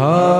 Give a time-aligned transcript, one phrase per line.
[0.00, 0.39] હર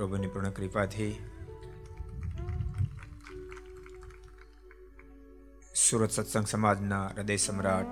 [0.02, 1.14] મહાપ્રભુની પૂર્ણ કૃપાથી
[5.76, 7.92] સુરત સત્સંગ સમાજના હૃદય સમ્રાટ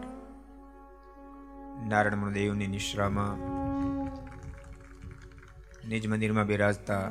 [1.87, 3.37] નારાયણ મહાદેવની નિશ્રામાં
[5.89, 7.05] નિજ મંદિરમાં બિરાજતા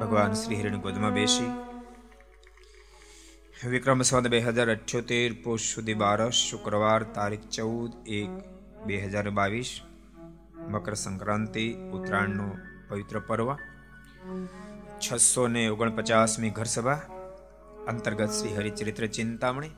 [0.00, 1.50] ભગવાન શ્રી હિરણ ગોદમાં બેસી.
[3.70, 8.32] વિક્રમ સંવત બે હજાર અઠ્યોતેર પોષ સુધી બારસ શુક્રવાર તારીખ ચૌદ એક
[8.86, 9.80] બે હજાર બાવીસ
[10.68, 12.56] મકર સંક્રાંતિ ઉત્તરાયણનો
[12.88, 13.56] પવિત્ર પર્વ.
[14.24, 17.00] છસો ને ઓગણપચાસમી ઘરસભા
[17.88, 19.72] અંતર્ગત Shri Haricharitra Chintamani,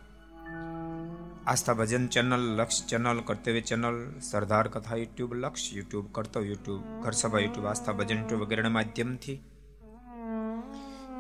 [1.47, 7.41] Aastha Bhajan channel, Laksh channel, Kartavya channel, Sardar Katha YouTube, Laksh YouTube, Kartavya YouTube, Gharsabha
[7.41, 9.43] YouTube, Aastha Bhajan YouTube વગેરેના માધ્યમથી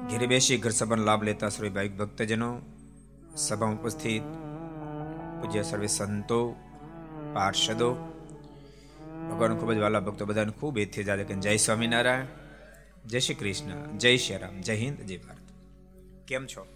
[0.08, 2.60] ઘેરે બેસી ઘર લાભ લેતા શ્રી ભાઈ ભક્તજનો
[3.36, 4.22] સભામાં ઉપસ્થિત
[5.40, 6.56] પૂજ્ય સર્વે સંતો,
[7.34, 7.90] પાર્ષદો,
[9.30, 12.45] ભગવાન ખૂબ જ વાલા ભક્તો બધાને ખૂબ એથી જાદે કે જય સ્વામિનારાયણ.
[13.06, 15.38] જય શ્રી કૃષ્ણ, જય શ્રી રામ, જય હિન્દ, જય ભારત.
[16.28, 16.66] કેમ છો?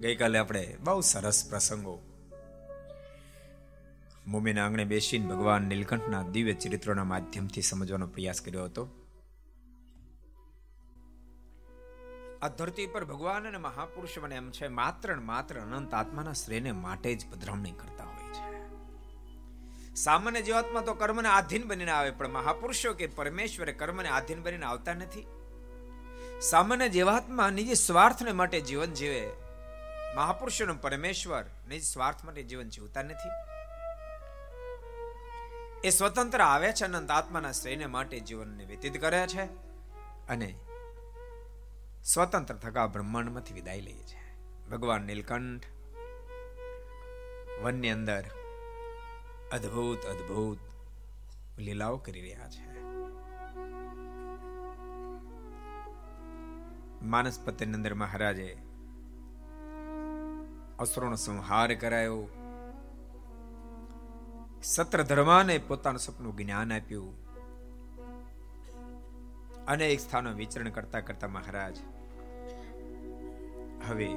[0.00, 1.98] ગઈકાલે આપણે બહુ સરસ પ્રસંગો.
[4.26, 8.88] મુમીના આંગણે બેસીને ભગવાન નીલકંઠના દિવ્ય ચરિત્રોના માધ્યમથી સમજવાનો પ્રયાસ કર્યો હતો.
[12.42, 17.14] આ ધરતી પર ભગવાન અને મહાપુરુષ મને એમ છે, માત્ર માત્ર અનંત આત્માના શ્રેયને માટે
[17.14, 18.03] જ પધરામણી કરતા
[19.96, 24.94] સામાન્ય જીવાતમાં તો કર્મને આધીન બનીને આવે, પણ મહાપુરુષો કે પરમેશ્વરે કર્મને આધીન બનીને આવતા
[24.94, 25.26] નથી.
[26.40, 29.30] સામાન્ય જીવાત્મા નિજ સ્વાર્થને માટે જીવન જીવે.
[30.16, 33.32] મહાપુરુષોનો પરમેશ્વર નિજ સ્વાર્થ માટે જીવન જીવતા નથી.
[35.84, 39.42] એ સ્વતંત્ર આવે છે, અનંત આત્માના શ્રેયને માટે જીવનને વ્યતીત કરે છે
[40.28, 40.54] અને
[42.04, 44.36] સ્વતંત્ર થકા બ્રહ્માંડમાંથી વિદાય લઈએ છે.
[44.68, 45.64] ભગવાન નીલકંઠ
[47.62, 48.24] વનની અંદર
[49.54, 50.58] અદ્ભુત અદ્ભુત
[51.58, 52.66] લીલાઓ કરી રહ્યા છે.
[57.02, 58.56] માનસ પત્યની અંદર મહારાજે
[60.78, 62.28] અસુરોનો સંહાર કરાયો.
[64.62, 67.10] સત્ર ધર્માને પોતાનું સપનું જ્ઞાન આપ્યું.
[69.66, 71.76] અનેક સ્થાનો વિચરણ કરતા કરતા મહારાજ
[73.88, 74.08] હવે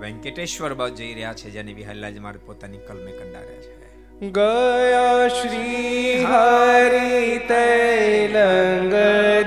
[0.00, 3.77] વેંકટેશ્વર બાજુ જઈ રહ્યા છે, જેને વિહલ્લાજ મારે પોતાની કલમે કંડાર્યા છે.
[4.20, 8.94] ગયા શ્રી હરિ તૈલંગ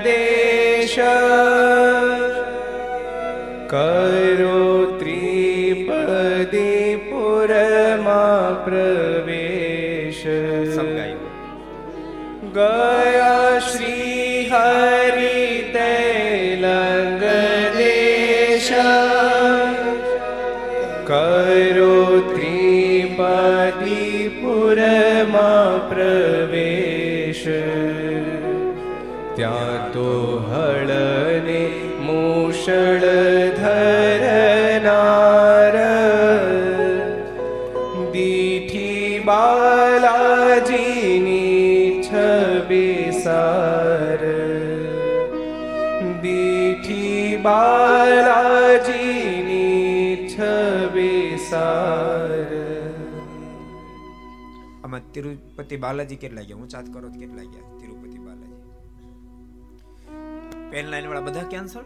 [0.02, 0.94] દેશ
[3.68, 4.62] કરો
[4.98, 8.24] ત્રિપદી पुरमा
[8.64, 10.24] પ્રવેશ
[10.72, 14.48] સમગાયું ગયા શ્રી
[55.14, 56.56] તિરુપતિ બાલાજી કેટલા ગયા?
[56.56, 58.62] ઊંચાત કરો કેટલા ગયા તિરુપતિ બાલાજી?
[60.70, 61.80] પેન લાઈન વાળા બધા કેન્સલ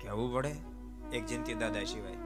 [0.00, 0.54] કેવું પડે,
[1.12, 2.16] એક જયંતિ દાદા સિવાય.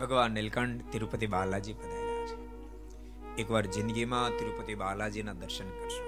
[0.00, 2.36] ભગવાન નીલકંઠ તિરુપતિ બાલાજી પધાર્યા છે.
[3.36, 6.04] એકવાર જિંદગીમાં તિરુપતિ બાલાજીના દર્શન કરશો.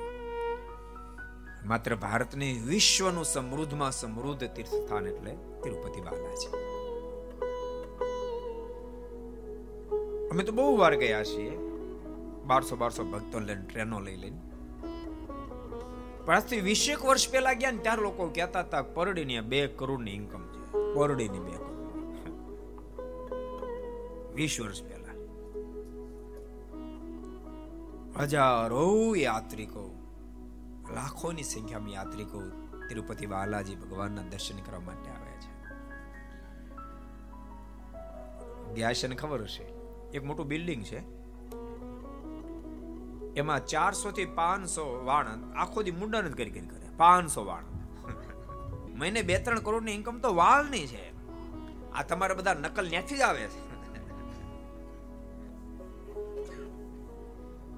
[1.65, 6.82] માત્ર ભારતને વિશ્વનું સમૃદ્ધમાં સમૃદ્ધ તીર્થ સ્થાન એટલે તિરુપતિ બાલાજી.
[10.33, 11.59] અમે તો બહુ વાર ગયા છીએ.
[12.47, 14.41] બારસો બારસો ભક્તો લઈને, ટ્રેનો લઈ લઈને.
[16.25, 20.41] પણ આજથી વીસેક વર્ષ પહેલા ગયા ને ત્યારે લોકો કહેતા હતા, પરડીની બે કરોડની ઇન્કમ
[20.41, 20.73] છે.
[20.95, 21.97] પરડીની બે કરોડ.
[24.35, 25.13] વીસ વર્ષ પહેલા.
[28.21, 29.95] હજારો યાત્રિકો,
[30.95, 32.43] લાખોની સંખ્યામાં યાત્રિકો
[32.89, 35.53] તિરુપતિ બાલાજી ભગવાનના દર્શન કરવા માટે આવે છે.
[38.75, 39.82] ગયા છે ને ખબર હશે?
[40.13, 41.23] એક મોટું બિલ્ડિંગ છે.
[43.35, 45.27] એમાં ચારસો થી પાંચસો વાણ
[45.57, 46.67] આખો દી મુંડન જ કરી કરી.
[46.67, 47.65] કરે પાંચસો વાણ.
[48.95, 51.13] મહિને બે ત્રણ કરોડની ઇન્કમ તો વાળની છે.
[51.93, 53.73] આ તમારા બધા નકલ ન્યાથી જ આવે છે.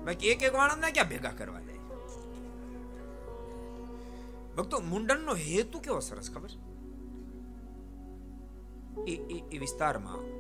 [0.05, 1.75] બાકી એક એક વાણંદ ક્યાં ભેગા કરવા જાય?
[4.57, 6.49] ભક્તો મુંડનનો હેતુ કેવો સરસ ખબર?
[9.09, 10.34] એ- એ વિસ્તારમાં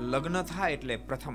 [0.00, 1.34] લગ્ન થાય એટલે પ્રથમ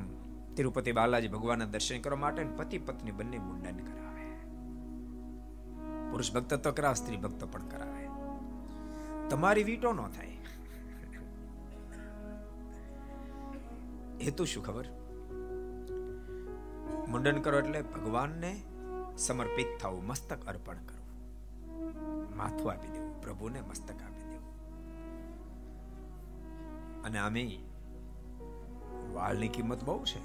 [0.56, 4.26] તિરુપતિ બાલાજી ભગવાનના દર્શન કરવા માટે પતિ પત્ની બંને મુંડન કરાવે.
[6.12, 8.08] પુરુષ ભક્ત તો કરાવે, સ્ત્રી ભક્ત પણ કરાવે.
[9.30, 10.28] તમારી વીટો ન થાય.
[14.22, 14.86] હેતુ શું ખબર?
[17.08, 18.64] મુંડન કરો એટલે ભગવાનને
[19.18, 21.06] સમર્પિત થવું, મસ્તક અર્પણ કરવું.
[22.38, 24.56] માથું આપી દેવું, પ્રભુને મસ્તક આપી દેવું.
[27.04, 27.60] અને આમે
[29.14, 30.20] વાળની કિંમત બહુ છે.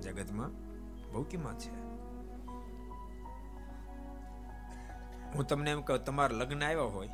[0.00, 0.50] જગતમાં
[1.12, 1.90] બહુ કિંમત છે.
[5.34, 7.08] હું તમને એમ કહું, તમારા લગ્ન આવ્યા હોય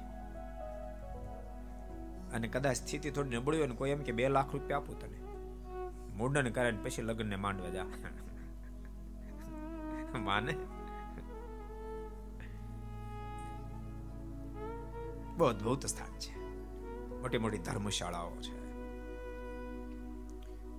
[2.32, 5.26] અને કદાચ સ્થિતિ થોડી નબળી હોય ને કોઈ એમ કે બે લાખ રૂપિયા આપું તને.
[6.16, 7.85] મુંડન કરે પછી લગ્નને માંડવા જા.
[10.18, 10.54] માને?
[15.37, 16.38] બહુ અદભુત સ્થાન છે.
[17.20, 18.55] મોટી મોટી ધર્મશાળાઓ છે.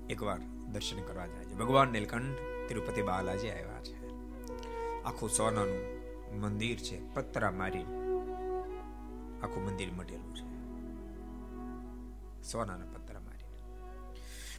[0.10, 0.40] એકવાર
[0.72, 2.38] દર્શન કરવા જાય છે ભગવાન નીલકંઠ
[2.68, 4.08] તિરુપતિ બાલાજી આવ્યા છે.
[5.04, 5.98] આખું સોનાનું
[6.40, 7.84] મંદિર છે, પતરા મારી
[9.42, 10.48] આખું મંદિર મટેલું છે.
[12.52, 13.58] સોનાના પતરા મારીને.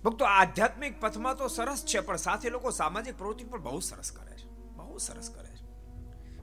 [0.04, 4.36] ભક્તો, આધ્યાત્મિક પથમાં તો સરસ છે, પણ સાથે લોકો સામાજિક પ્રવૃત્તિ પણ બહુ સરસ કરે
[4.36, 4.48] છે.
[4.76, 5.68] બહુ સરસ કરે છે.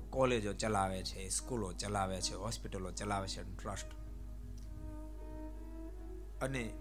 [0.10, 3.88] કોલેજો ચલાવે છે, સ્કૂલો ચલાવે છે, હોસ્પિટલો ચલાવે છે, ટ્રસ્ટ.
[6.44, 6.74] અને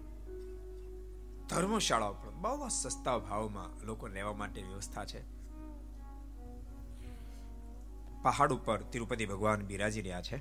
[1.49, 5.21] ધર્મશાળાઓ પણ બહુ સસ્તા ભાવમાં લોકો રહેવા માટે વ્યવસ્થા છે.
[8.23, 10.37] પહાડ ઉપર તિરુપતિ ભગવાન બિરાજી રહ્યા છે.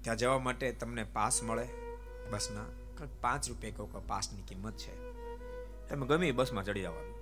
[0.00, 1.68] ત્યાં જવા માટે તમને પાસ મળે
[2.30, 2.64] બસના
[3.20, 5.12] પાંચ રૂપિયા કહો પાસની કિંમત છે.
[5.88, 7.14] તમે ગમે બસમાં ચડી જવાનું.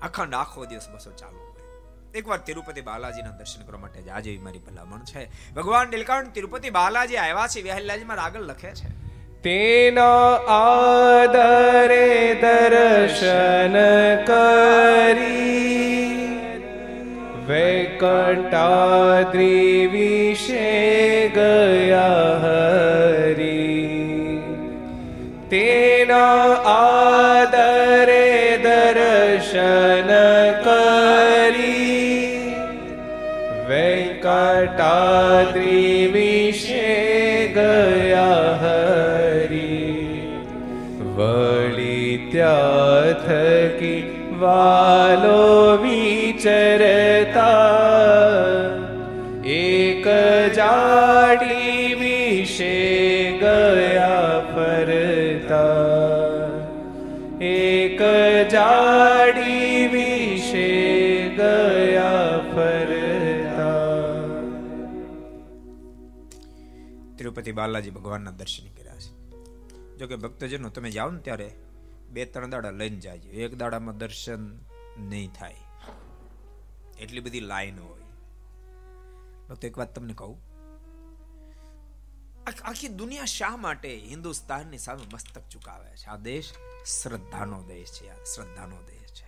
[0.00, 1.56] અખંડ આખો દિવસ બસો ચાલુ
[2.14, 5.52] એકવાર તિરુપતિ બાલાજીના દર્શન કરવા માટે આજે મારી ભલામણ છે.
[5.54, 7.62] ભગવાન નીલકંઠ તિરુપતિ બાલાજી આવ્યા છે.
[7.62, 9.05] વ્યાહલાજીમાં આગળ લખે છે.
[9.46, 15.86] તેના આદરે દર્શન કરી.
[17.48, 24.02] વૈકટાદ્રી વિશે ગયા હરી.
[25.50, 26.42] તેના
[43.24, 47.56] થકી વાલો વિચરતા.
[49.44, 50.06] એક
[50.54, 55.96] જાડી વિશે ગયા ફરતા.
[57.44, 58.00] એક
[58.50, 63.76] જાડી વિશે ગયા ફરતા.
[67.16, 69.30] તિરુપતિ બાલાજી ભગવાનના દર્શન કર્યા છે.
[69.98, 71.50] જો કે ભક્તજનો, તમે જાઓ ને ત્યારે
[72.08, 73.30] બે, ત્રણ દાડા લઈને જાજો.
[73.30, 74.58] એક દાડામાં દર્શન
[74.98, 75.56] નહીં થાય.
[76.98, 78.00] એટલી બધી લાઈન હોય.
[79.48, 80.46] ભક્તો એક વાત તમને કહું.
[82.64, 86.06] આખી દુનિયા શા માટે હિન્દુસ્તાનની સામે મસ્તક ચુકાવે છે?
[86.06, 86.52] આ દેશ
[87.02, 89.26] શ્રદ્ધાનો દેશ છે શ્રદ્ધાનો દેશ છે.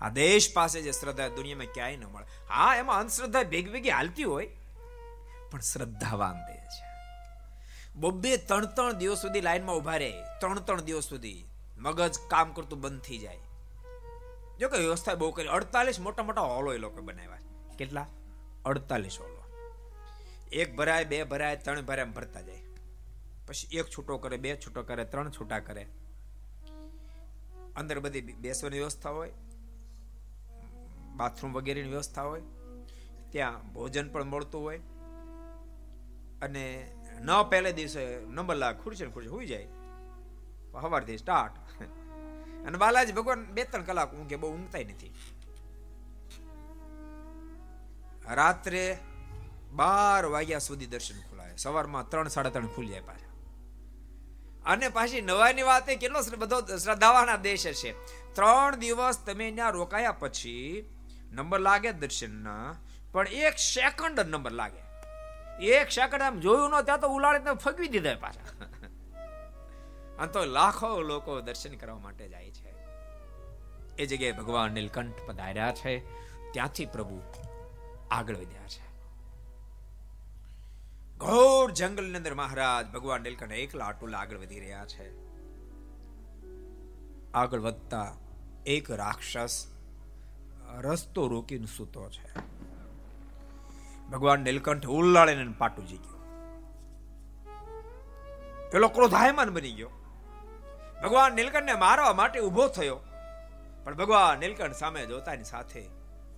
[0.00, 2.26] આ દેશ પાસે જે શ્રદ્ધા દુનિયામાં ક્યાંય ન મળે.
[2.48, 4.46] હા, એમાં અંધશ્રદ્ધા ભેગી ભેગી હાલતી હોય,
[5.50, 6.90] પણ શ્રદ્ધાવાન દેશ છે.
[7.94, 10.22] બબ્બે ત્રણ ત્રણ દિવસ સુધી લાઈનમાં ઊભા રહે.
[10.22, 11.49] ત્રણ ત્રણ દિવસ સુધી.
[11.80, 13.38] મગજ કામ કરતું બંધ થઈ જાય.
[14.60, 15.48] જો કે વ્યવસ્થા બહુ કરી.
[15.48, 17.38] અડતાલીસ મોટા મોટા હોલો એ લોકો બનાવ્યા
[17.78, 18.06] કેટલા?
[18.64, 19.40] અડતાલીસ હોલો.
[20.52, 22.62] એક ભરાય, બે ભરાય, ત્રણ ભરાય ભરતા જાય.
[23.46, 25.86] પછી એક છૂટો કરે, બે છૂટો કરે, ત્રણ છૂટા કરે.
[27.76, 29.32] અંદર બધી બેસવાની વ્યવસ્થા હોય.
[31.16, 32.42] બાથરૂમ વગેરેની વ્યવસ્થા હોય.
[33.30, 34.78] ત્યાં ભોજન પણ મળતું હોય.
[36.42, 39.68] અને ન પહેલે દિવસે નંબર લાખ ખુરશી ખુરશી હોઈ જાય.
[40.72, 41.69] સવારથી સ્ટાર્ટ.
[42.66, 45.12] અને બાલાજી ભગવાન બે ત્રણ કલાક ઊંઘે, બહુ ઊંઘતા નથી.
[48.38, 48.84] રાત્રે
[49.78, 51.54] બાર વાગ્યા સુધી દર્શન ખુલાય.
[51.64, 53.28] સવારમાં ત્રણ, સાડા ત્રણ ખુલી જાય પાછા
[54.64, 57.90] અને પાછી નવાઈની વાત એ કેટલો બધો શ્રદ્ધાવાના દેશ છે
[58.36, 60.84] ત્રણ દિવસ તમે ત્યાં રોકાયા પછી
[61.36, 62.68] નંબર લાગે દર્શનના,
[63.12, 64.82] પણ એક સેકન્ડ નંબર લાગે.
[65.76, 68.69] એક સેકન્ડ આમ જોયું ન ત્યાં તો ઉલાડી ફગવી દીધા પાછા.
[70.20, 72.74] અને તો લાખો લોકો દર્શન કરવા માટે જાય છે.
[73.98, 75.98] એ જગ્યાએ ભગવાન નીલકંઠ પધાર્યા છે.
[76.52, 77.22] ત્યાંથી પ્રભુ
[78.10, 78.90] આગળ વધ્યા છે.
[81.18, 85.30] ઘોર જંગલની અંદર મહારાજ ભગવાન નીલકંઠ એકલા અટુલા આગળ વધી રહ્યા છે.
[87.32, 88.16] આગળ વધતા
[88.66, 89.66] એક રાક્ષસ
[90.78, 92.34] રસ્તો રોકીને સૂતો છે.
[94.10, 96.20] ભગવાન નીલકંઠ ઉલ્લાળીને પાટું જી ગયો
[98.72, 99.90] પેલો ક્રોધાયમાન બની ગયો.
[101.02, 103.00] ભગવાન નીલકંઠને મારવા માટે ઊભો થયો.
[103.84, 105.80] પણ ભગવાન નીલકંઠ સામે જોતાની સાથે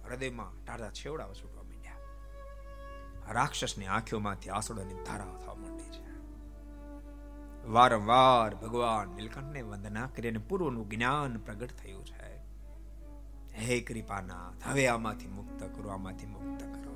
[0.05, 3.33] હૃદયમાં ટાઢા છેવડા છૂટવા માંડ્યા.
[3.33, 6.03] રાક્ષસની આંખોમાંથી આંસુડાની ધારા થવા માંડી છે.
[7.67, 12.23] વારંવાર ભગવાન નીલકંઠને વંદના કરીને પૂર્વનું જ્ઞાન પ્રગટ થયું છે.
[13.55, 16.93] હે કૃપાનાથ, હવે આમાંથી મુક્ત કરો, આમાંથી મુક્ત કરો.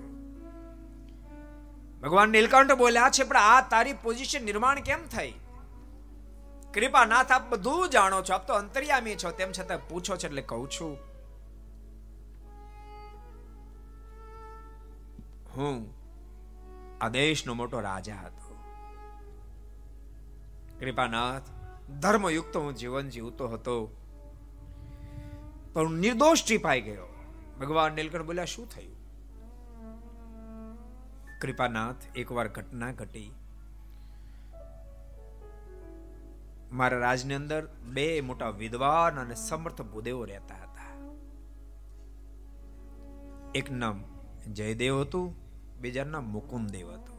[2.03, 5.35] ભગવાન નીલકંઠ બોલ્યા છે, પણ આ તારી પોઝિશન નિર્માણ કેમ થઈ?
[6.77, 8.35] કૃપાનાથ આપ બધું જાણો છો.
[8.35, 9.31] આપ તો અંતર્યામી છો.
[9.31, 10.99] તેમ છતાં પૂછો છો એટલે કહું છું.
[15.57, 15.95] હું
[17.01, 18.59] આ દેશનો મોટો રાજા હતો.
[20.81, 21.43] કૃપાનાથ
[21.91, 23.97] ધર્મયુક્ત હું જીવન જીવતો હતો.
[25.73, 27.07] પણ નિર્દોષ ટીપાઈ ગયો.
[27.61, 28.97] ભગવાન નીલકંઠ બોલ્યા, શું થયું?
[31.41, 33.36] કૃપાનાથ એકવાર ઘટના ઘટી.
[36.73, 40.93] મારા રાજની અંદર બે મોટા વિદ્વાન અને સમર્થ ભૂદેવો રહેતા હતા.
[43.55, 44.05] એક નામ
[44.53, 45.35] જયદેવ હતું
[45.81, 47.17] બીજા નામ મુકુંદેવ હતું.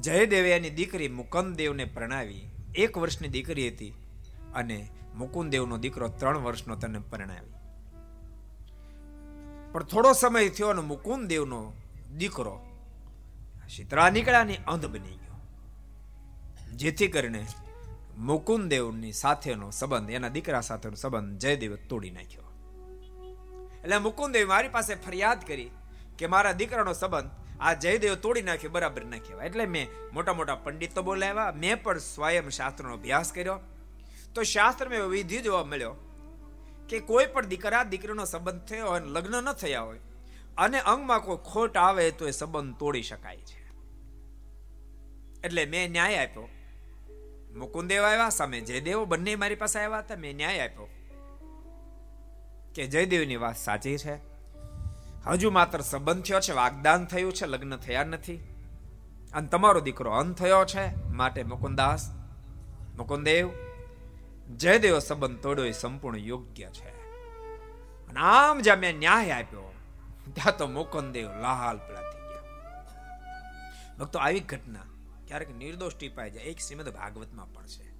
[0.00, 3.94] જયદેવે એની દીકરી મુકંદદેવને પ્રણાવી, એક વર્ષની દીકરી હતી
[4.54, 7.54] અને મુકુંદેવનો દીકરો ત્રણ વર્ષનો તને પરણાવી.
[9.72, 11.72] પણ થોડો સમય થયો અને મુકુંદદેવનો
[12.18, 12.66] દીકરો
[13.68, 15.18] શીતળા નીકળ્યાની અંધ બની
[16.80, 17.42] જેથી કરીને
[18.28, 22.48] મુકુંદેવની સાથેનો સંબંધ, એના દીકરા સાથેનો સંબંધ જયદેવે તોડી નાખ્યો.
[23.84, 25.70] એટલે મુકુંદેવ મારી પાસે ફરિયાદ કરી
[26.18, 29.46] કે મારા દીકરાનો સંબંધ આ જયદેવ તોડી નાખ્યો, બરાબર ના કહેવાય.
[29.50, 33.58] એટલે મેં મોટા મોટા પંડિતો બોલાવ્યા, મેં પણ સ્વયં શાસ્ત્રનો અભ્યાસ કર્યો.
[34.34, 35.94] તો શાસ્ત્રમાં વિધિ જોવા મળ્યો
[36.88, 40.02] કે કોઈ પણ દીકરા દીકરીનો સંબંધ થયો હોય લગ્ન ન થયા હોય,
[40.56, 43.58] અને અંગમાં કોઈ ખોટ આવે તો એ સંબંધ તોડી શકાય છે.
[45.46, 46.48] એટલે મેં ન્યાય આપ્યો.
[47.54, 50.88] મુકુંદેવ આવ્યા સામે જયદેવ, બંને મારી પાસે આવ્યા હતા, મેં ન્યાય આપ્યો.
[52.74, 54.14] કે જયદેવની વાત સાચી છે?
[55.26, 58.36] હજુ માત્ર સંબંધ થયો છે, વાગદાન થયું છે, લગ્ન થયા નથી.
[59.34, 62.10] અને તમારો દીકરો અંત થયો છે, માટે મુકુંદાસ,
[62.96, 63.50] મુકુંદેવ,
[64.56, 66.88] જયદેવ સંબંધ તોડ્યો એ સંપૂર્ણ યોગ્ય છે.
[68.08, 69.74] અને આમ જ્યાં મેં ન્યાય આપ્યો,
[70.34, 72.42] ત્યાં તો મુકુંદેવ લાલ પેલા થઈ ગયા.
[73.98, 74.80] ભક્તો, આવી ઘટના
[75.28, 76.44] ક્યારેક નિર્દોષ ટીપાઈ જાય.
[76.44, 77.94] એક શ્રીમદ ભાગવતમાં પણ છે.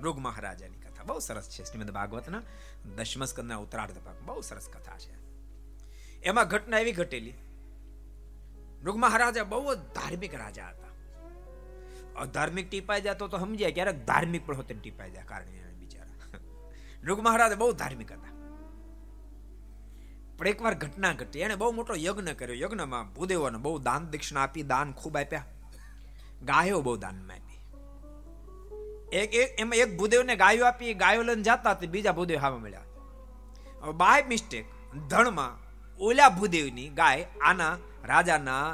[0.00, 1.04] મૃગ મહારાજાની કથા.
[1.04, 2.42] બહુ સરસ છે શ્રીમદ ભાગવતના
[2.96, 4.22] દશમ સ્કંદના ઉત્તરાર્ધ ભાગ.
[4.22, 5.22] બહુ સરસ કથા છે.
[6.22, 7.34] એમાં ઘટના એવી ઘટેલી.
[8.82, 10.82] મૃગ મહારાજા બહુ જ ધાર્મિક રાજા હતા.
[12.20, 16.38] અધાર્મિક ટીપાઈ જતો તો સમજ્યા ક્યારેક ધાર્મિક પણ હોતે ટીપાઈ જાય કારણ બિચારા
[17.04, 18.32] મૃગ મહારાજ બહુ ધાર્મિક હતા.
[20.38, 21.38] પણ એકવાર ઘટના ઘટી.
[21.38, 22.56] એને બહુ મોટો યજ્ઞ કર્યો.
[22.56, 25.44] યજ્ઞમાં ભૂદેવોને બહુ દાન દક્ષિણા આપી, દાન ખૂબ આપ્યા.
[26.50, 27.60] ગાયો બહુ દાનમાં આપી
[29.20, 34.30] એક એમાં એક ભૂદેવને ગાયો આપી ગાયો લઈને જતા તે બીજા ભૂદેવ હાવા મળ્યા બાય
[34.32, 34.66] મિસ્ટેક
[35.10, 35.54] ધણમાં
[36.00, 37.74] ઓલા ભૂદેવની ગાય આના
[38.10, 38.66] રાજાના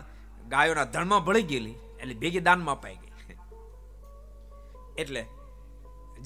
[0.52, 3.36] ગાયોના ધણમાં ભળી ગયેલી, એટલે ભેગી દાનમાં અપાઈ ગઈ.
[5.02, 5.22] એટલે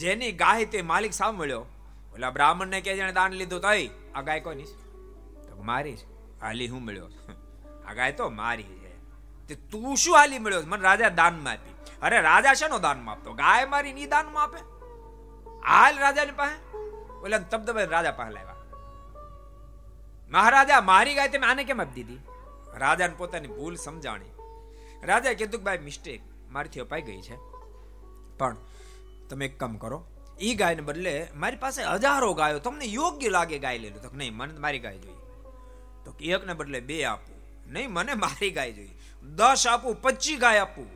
[0.01, 1.65] જેની ગાય તે માલિક સામે મળ્યો,
[2.15, 3.69] ઓલા બ્રાહ્મણને કે જેણે દાન લીધું તો
[4.15, 4.69] આ ગાય કોની
[5.47, 6.07] તો મારી છે.
[6.43, 7.11] હાલી હું મળ્યો.
[7.87, 8.82] આ ગાય તો મારી છે.
[9.49, 11.75] તે તું શું હાલી મળ્યો મને રાજા દાનમાં આપી.
[12.03, 13.33] અરે રાજા શેનો દાનમાં આપતો?
[13.33, 14.59] ગાય મારી ની દાનમાં આપે?
[15.67, 16.77] હાલ રાજાની પાસે?
[17.23, 18.53] ઓલા તબદબે રાજા પાસે લાવ્યા.
[20.31, 22.19] મહારાજા, મારી ગાય તમે આને કેમ આપી દીધી?
[22.75, 24.25] રાજાને પોતાની ભૂલ સમજાણી.
[25.03, 27.37] રાજાએ કીધું કે, ભાઈ મિસ્ટેક મારીથી અપાઈ ગઈ છે.
[28.39, 28.57] પણ
[29.31, 30.07] તમે એક કામ કરો.
[30.41, 32.59] એ ગાયને બદલે મારી પાસે હજારો ગાયો.
[32.59, 35.17] તમને યોગ્ય લાગે ગાય લઈ લો તો નહીં, મને મારી ગાય જોઈએ.
[36.05, 37.43] તો એકને બદલે બે આપું.
[37.73, 38.99] નહીં, મને મારી ગાય જોઈએ.
[39.23, 40.87] દસ આપું પચીસ ગાય આપું,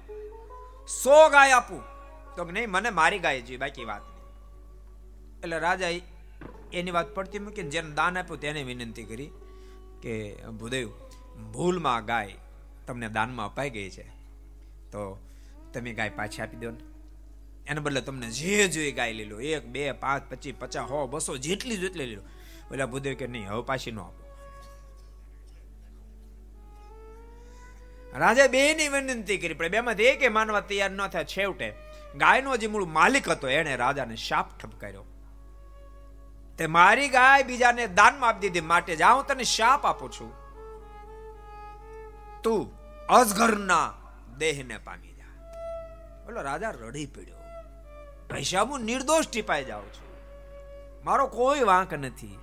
[0.87, 1.83] સો ગાય આપું.
[2.37, 4.17] તો નહીં, મને મારી ગાય જોઈએ, બાકી વાત નહીં.
[5.41, 5.89] એટલે રાજા
[6.73, 9.31] એની વાત પડતી મૂકીને જેને દાન આપ્યું તેને વિનંતી કરી
[10.03, 10.89] કે, ભૂદેવ,
[11.53, 12.35] ભૂલમાં ગાય
[12.87, 14.03] તમને દાનમાં અપાઈ ગઈ છે.
[14.93, 15.19] તો
[15.75, 16.79] તમે ગાય પાછી આપી દો ને.
[17.67, 19.41] એને બદલે તમને જે જોઈએ ગાય લઈ લો.
[19.41, 22.23] એક, બે, પાંચ, પચીસ, પચાસ, હો, બસો જેટલી જેટલી લઈ લો.
[22.71, 24.26] એટલે ભૂદેવ કે નહીં, હવે પાછી ન આપો.
[28.18, 31.74] રાજા બે ની વિનંતી કરી, પણ બેમાંથી એકે માનવા તૈયાર ન થયા છેવટે
[32.16, 35.05] ગાયનો જે મૂળ માલિક હતો એને રાજાને શાપ ઠપકાર્યો
[36.59, 40.33] તે મારી ગાય બીજાને દાનમાં આપી દીધી, માટે જા હું તને શાપ આપું છું.
[42.42, 42.62] તું
[43.07, 43.94] અજગરના
[44.38, 45.33] દેહને પામી જા.
[46.24, 47.37] બોલો, રાજા રડી પડ્યો.
[48.31, 50.09] પૈસા હું નિર્દોષ ટીપાઈ જાઉં છું.
[51.05, 52.38] મારો કોઈ વાંક નથી.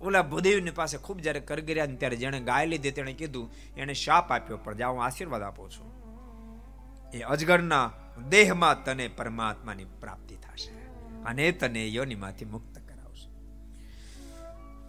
[0.00, 4.32] ઓલા ભૂદેવની પાસે ખૂબ જ્યારે કરગર્યા ને ત્યારે જેણે ગાય લીધી તેણે કીધું, એને શાપ
[4.32, 5.88] આપ્યો, પણ જા હું આશીર્વાદ આપું છું.
[7.10, 7.92] એ અજગરના
[8.28, 10.72] દેહમાં તને પરમાત્માની પ્રાપ્તિ થશે
[11.22, 13.28] અને તને યોનિમાંથી મુક્ત કરાવશે.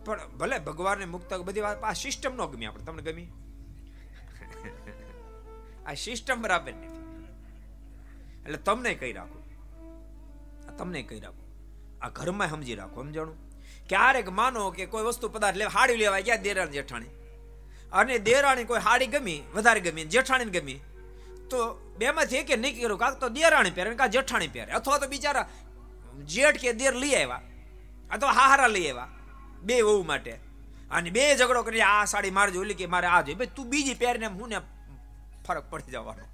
[0.05, 3.27] પણ ભલે ભગવાનને મુક્ત બધી વાત, આ સિસ્ટમ નો ગમી આપણે, તમને ગમી?
[5.85, 6.91] આ સિસ્ટમ બરાબર નથી.
[8.41, 9.43] એટલે તમને કહી રાખો
[10.77, 11.51] તમને કહી રાખો
[12.01, 13.50] આ ઘરમાં સમજી રાખો સમજાણું?
[13.89, 17.05] ક્યારેક માનો કે કોઈ વસ્તુ પદાર્થ લેવા હાડી લેવા ગયા દેરાણી, જેઠાણી.
[17.93, 20.79] અને દેરાણી કોઈ હાડી ગમી, વધારે ગમી જેઠાણીને ગમી.
[21.49, 24.71] તો બેમાંથી એક નહીં કર્યું કાંક તો દેરાણી પહેરે કાં જેઠાણી પહેરે.
[24.71, 25.49] અથવા તો બિચારા
[26.25, 27.41] જેઠ કે દેર લઈ આવ્યા.
[28.11, 29.07] અથવા હાહારા લઈ આવ્યા.
[29.61, 30.31] બે વહુ માટે.
[30.91, 33.37] અને બે ઝઘડો કરી, આ સાડી મારજો, ઓલી કે મારે આ જોઈએ.
[33.37, 34.57] ભાઈ, તું બીજી પહેરીને હું ને
[35.47, 36.27] ફરક પડી જવાનો.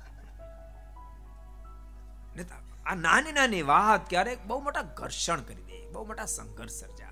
[2.85, 5.89] આ નાની નાની વાત ક્યારેક બહુ મોટા ઘર્ષણ કરી દે.
[5.91, 7.06] બહુ મોટા સંઘર્ષ સર્જાવે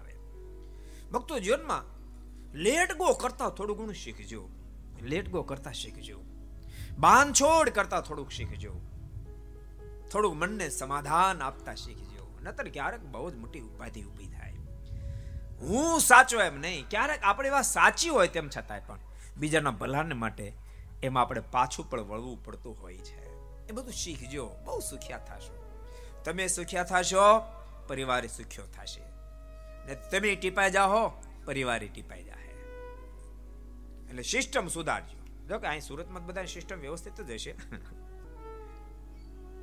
[1.12, 1.84] ભક્તો જીવનમાં
[2.54, 4.50] લેટ ગો કરતા થોડું ઘણું શીખજો.
[5.02, 6.20] લેટ ગો કરતા શીખજો.
[6.98, 8.74] બાંધછોડ કરતા થોડુંક શીખજો.
[10.12, 12.40] થોડુંક મનને સમાધાન આપતા શીખજો.
[12.44, 14.54] નતર ક્યારેક બહુ જ મોટી ઉપાધિ ઊભી થાય.
[15.62, 19.00] હું સાચો એમ નહીં, ક્યારેક આપણે વાત સાચી હોય તેમ છતાંય પણ
[19.38, 20.54] બીજાના ભલાને માટે
[21.04, 23.36] એમાં આપણે પાછું પણ વળવું પડતું હોય છે.
[23.68, 25.84] એ બધું શીખજો, બહુ સુખ્યા થશો.
[26.26, 27.42] તમે સુખ્યા થશો,
[27.88, 29.05] પરિવારે સુખ્યો થશે.
[29.88, 31.10] ને તમે ટીપાઈ જાઓ,
[31.46, 32.48] પરિવારે ટીપાઈ જાહે.
[34.10, 35.48] એટલે સિસ્ટમ સુધારજો.
[35.48, 37.52] જો કે અહીં સુરતમાં બધા સિસ્ટમ વ્યવસ્થિત જ હશે.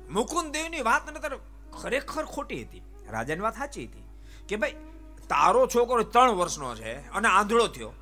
[0.09, 1.37] મુકુંદ દેવની વાત નતર
[1.81, 2.81] ખરેખર ખોટી હતી.
[3.09, 4.03] રાજાની વાત સાચી હતી.
[4.47, 4.71] કે ભાઈ,
[5.29, 7.93] તારો છોકરો ત્રણ વર્ષનો છે અને આંધળો થયો.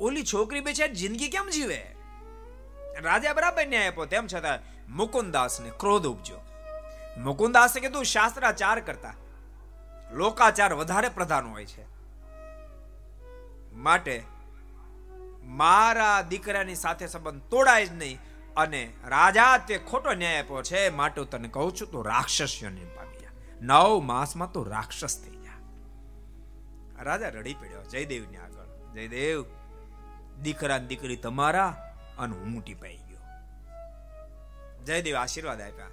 [0.00, 1.96] ઓલી છોકરી બેચારી જિંદગી કેમ જીવે?
[3.00, 4.58] રાજા બરાબર ન્યાય આપ્યો તેમ છતાં
[4.96, 6.40] મુકુંદાસને ક્રોધ ઉપજો
[7.18, 9.14] મુકુંદાસે કીધું, શાસ્ત્રાચાર કરતા
[10.12, 11.86] લોકાચાર વધારે પ્રધાન હોય છે.
[13.72, 14.22] માટે
[15.42, 18.18] મારા દીકરાની સાથે સંબંધ તોડાય જ નહીં
[18.56, 23.18] અને રાજા તે ખોટો ન્યાય આપ્યો છે માટે હું તને કહું છું, તો રાક્ષસીઓને પામી
[23.18, 23.28] જા.
[23.60, 25.58] નવ માસમાં તો રાક્ષસ થઈ જા.
[27.02, 28.92] રાજા રડી પડ્યો, જયદેવની આગળ.
[28.92, 29.44] જયદેવ,
[30.42, 33.18] દીકરા દીકરી તમારા, અને હું ટીપાઈ ગયો.
[34.84, 35.86] જયદેવ આશીર્વાદ આપ્યા.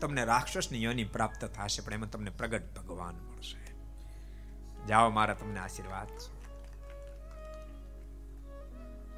[0.00, 3.74] તમને રાક્ષસની યોની પ્રાપ્ત થશે, પણ એમાં તમને પ્રગટ ભગવાન મળશે.
[4.86, 6.38] જાઓ, મારા તમને આશીર્વાદ છે.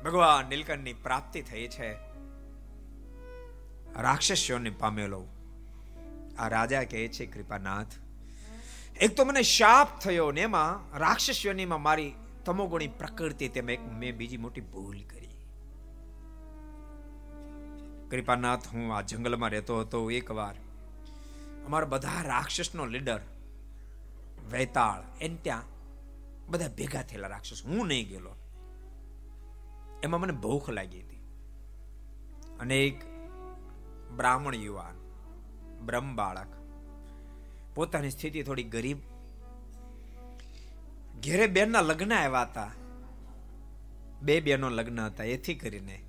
[0.03, 1.91] ભગવાન નીલકંઠની પ્રાપ્તિ થઈ છે.
[4.01, 5.27] રાક્ષસીઓને પામેલો
[6.39, 7.93] આ રાજા કહે છે, કૃપાનાથ,
[9.01, 12.15] એક તો મને શાપ થયો ને એમાં રાક્ષસીઓનીમાં મારી
[12.45, 15.27] તમોગુણી પ્રકૃતિ તેમ એક મેં બીજી મોટી ભૂલ કરી.
[18.11, 20.55] કૃપાનાથ, હું આ જંગલમાં રહેતો હતો એકવાર
[21.71, 23.21] અમારા બધા રાક્ષસનો લીડર,
[24.51, 25.63] વૈતાળ, એને ત્યાં
[26.49, 27.63] બધા ભેગા થયેલા રાક્ષસ.
[27.65, 28.37] હું નહીં ગયેલો.
[30.03, 31.17] એમાં મને ભૂખ લાગી હતી.
[32.61, 33.05] અને એક
[34.17, 34.95] બ્રાહ્મણ યુવાન,
[35.87, 36.47] બ્રહ્મ બાળક,
[37.75, 38.99] પોતાની સ્થિતિ થોડી ગરીબ.
[41.25, 42.71] ઘેરે બેનના લગ્ન આવ્યા હતા.
[44.23, 46.03] બે બેનો લગ્ન હતા, એથી કરીને.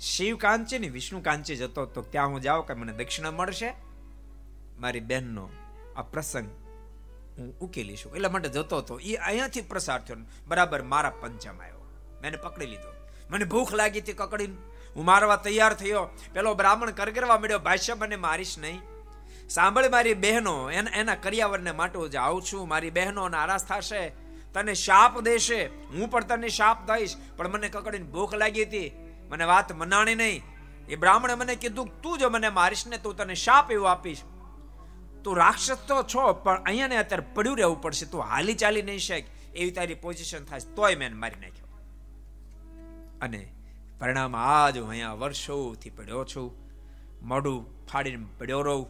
[0.00, 3.85] શિવ કાંચે ને વિષ્ણુ કાંચે જતો તો ત્યાં હું જાઉં કે મને દક્ષિણા મળશે?
[4.78, 5.50] મારી બહેનનો
[5.96, 6.48] આ પ્રસંગ
[7.38, 8.98] હું ઉકેલી છું એટલા માટે જતો હતો.
[8.98, 10.16] એ અહીંયાથી પ્રસાર થયો.
[10.46, 11.86] બરાબર મારા પંચમ આવ્યો.
[12.22, 13.08] મેં પકડી લીધો.
[13.30, 14.56] મને ભૂખ લાગી હતી કકડીને.
[14.96, 16.08] હું મારવા તૈયાર થયો.
[16.32, 18.80] પેલો બ્રાહ્મણ કરગરવા મળ્યો ભાષ્ય મને મારીશ નહીં.
[19.48, 22.68] સાંભળ મારી બહેનો, એના કરિયાવરને માટે હું આવું છું.
[22.68, 24.08] મારી બહેનો નારાજ થશે.
[24.54, 25.66] તને શાપ દેશે.
[25.66, 27.16] હું પણ તને શાપ દઈશ.
[27.36, 28.92] પણ મને કકડીને ભૂખ લાગી હતી.
[29.28, 30.42] મને વાત મનાણી નહીં.
[30.88, 34.22] એ બ્રાહ્મણે મને કીધું, તું જો મને મારીશ ને તું તને શાપ એવું આપીશ.
[35.26, 38.06] તું રાક્ષસ તો છો, પણ અહીંયા ને અત્યારે પડ્યું રહેવું પડશે.
[38.06, 39.24] તું હાલી ચાલી નહીં શક.
[39.54, 41.68] એવી તારી પોઝિશન થાય તોય મેં મારી નાખ્યો.
[43.22, 43.40] અને
[44.00, 46.48] પરિણામ આજ હું અહીંયા વર્ષોથી પડ્યો છું.
[47.22, 48.86] મોઢું ફાડીને પડ્યો રહું.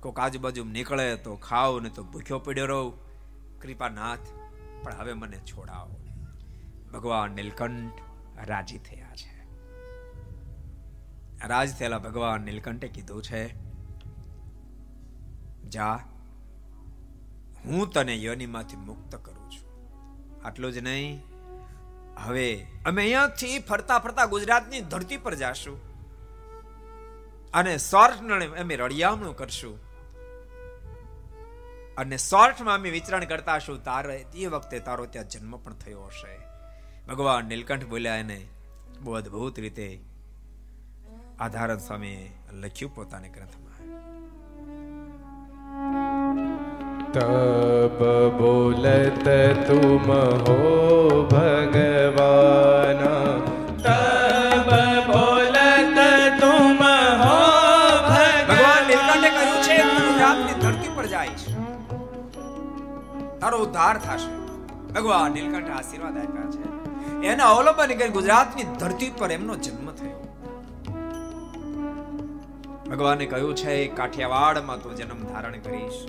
[0.00, 2.92] કોઈક આજુબાજુ નીકળે તો ખાવ ને તો ભૂખ્યો પડ્યો રહું.
[3.60, 4.26] કૃપાનાથ,
[4.82, 5.96] પણ હવે મને છોડાવો.
[6.92, 8.02] ભગવાન નીલકંઠ
[8.48, 9.32] રાજી થયા છે.
[11.46, 13.65] રાજ થયેલા ભગવાન નીલકંઠે કીધું છે
[15.70, 16.00] જા,
[17.64, 19.66] હું તને યોનિમાંથી મુક્ત કરું છું.
[20.46, 21.22] આટલું જ નહીં.
[22.16, 25.96] હવે અમે અહીંયાથી ફરતા ફરતા ગુજરાતની ધરતી પર જાશું.
[27.52, 28.14] અને સોર્ઠ
[28.60, 29.86] અમે રળિયામણું કરશું.
[31.96, 33.84] અને સોર્ટમાં અમે વિચરણ કરતા હશું.
[33.84, 36.38] તારે એ વખતે તારો ત્યાં જન્મ પણ થયો હશે.
[37.06, 38.46] ભગવાન નીલકંઠ બોલ્યા એને
[39.00, 40.00] બહુ અદભુત રીતે.
[41.40, 43.65] આધારન સ્વામીએ લખ્યું પોતાને ગ્રંથમાં.
[47.13, 47.97] तब
[48.37, 49.25] बोलत
[49.67, 50.57] तुम हो
[51.31, 53.01] भगवान
[53.81, 54.69] तब
[55.09, 55.99] बोलत
[56.39, 56.83] तुम
[57.21, 57.41] हो
[58.47, 61.45] ભગવાન નીલકંઠે કહ્યું છે તું ગુજરાતની ધરતી પર જઈશ
[63.41, 64.31] તારો ઉદ્ધાર થશે
[64.91, 70.24] ભગવાન નીલકંઠે આશીર્વાદ આપ્યા છે એના અવલંબન કરી ગુજરાતની ધરતી પર એમનો જન્મ થયો
[72.90, 76.00] ભગવાને કહ્યું છે કાઠિયાવાડમાં તું જન્મ ધારણ કરીશ.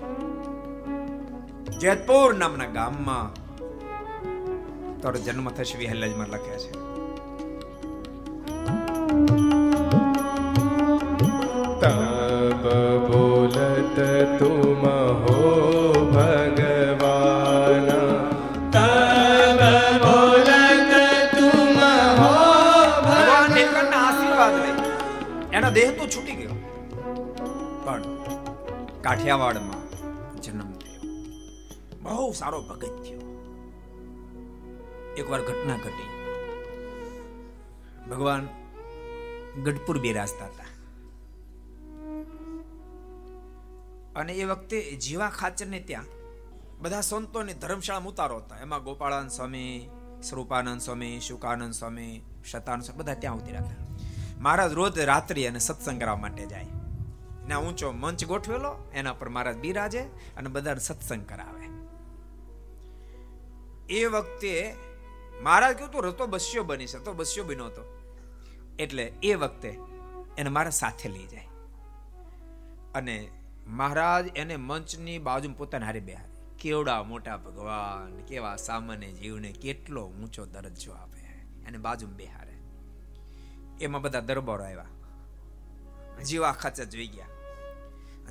[1.81, 3.27] જેતપુર નામના ગામમાં
[5.01, 6.71] તારો જન્મ થશે વિહલ્લજમાં લખે છે.
[11.81, 12.63] તબ
[13.09, 13.97] બોલત
[14.39, 14.56] તો
[29.27, 31.01] કાઠિયાવાડમાં જન્મ થયો.
[32.01, 33.21] બહુ સારો ભગત થયો.
[35.17, 36.07] એકવાર ઘટના ઘટી.
[38.09, 38.47] ભગવાન
[39.63, 40.63] ગઢપુર બિરાજતા હતા.
[44.15, 46.03] અને એ વખતે જીવા ખાચરને ત્યાં
[46.79, 48.57] બધા સંતોની ધર્મશાળામાં ઉતારો હતા.
[48.57, 49.89] એમાં ગોપાળાનંદ સ્વામી,
[50.23, 53.75] સ્વરૂપાનંદ સ્વામી, શુકાનંદ સ્વામી, શતાનંદ સ્વામી, બધા ત્યાં ઉતર્યા હતા.
[54.39, 56.65] મહારાજ રોજ રાત્રિ અને સત્સંગ કરવા માટે જાય.
[57.47, 59.99] એના ઊંચો મંચ ગોઠવેલો, એના પર મહારાજ બિરાજે
[60.37, 61.67] અને બધાને સત્સંગ કરાવે.
[63.89, 64.75] એ વખતે
[65.41, 67.83] મહારાજ કહ્યું તું રતો બસ્યો બની છે, તો બસ્યો બન્યો હતો
[68.79, 69.79] એટલે એ વખતે
[70.37, 71.47] એને મારા સાથે લઈ જાય.
[72.95, 73.31] અને
[73.67, 76.29] મહારાજ એને મંચની બાજુ પોતાના હારે બેહારે
[76.59, 81.17] કેવડા મોટા ભગવાન, કેવા સામાન્ય જીવને કેટલો ઊંચો દરજ્જો આપે.
[81.67, 82.53] એને બાજુ બેહારે
[83.81, 84.85] એમાં બધા દરબારો આવ્યા.
[86.23, 87.36] જીવા ખાચર જોઈ ગયા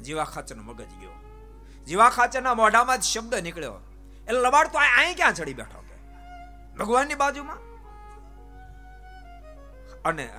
[0.01, 1.11] જીવા ખાચરનો મગજ ગયો.
[1.87, 3.75] જીવા ખાચરના મોઢામાં જ શબ્દ નીકળ્યો.
[4.29, 5.95] એટલે લબાડ તો અહીં ક્યાં ચડી બેઠો કે?
[6.77, 7.57] ભગવાનની બાજુમાં?
[10.03, 10.31] અને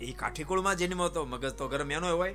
[0.00, 2.34] એ કાઠીકુળમાં જન્મ હતો મગજ તો ગરમ એનો હોય.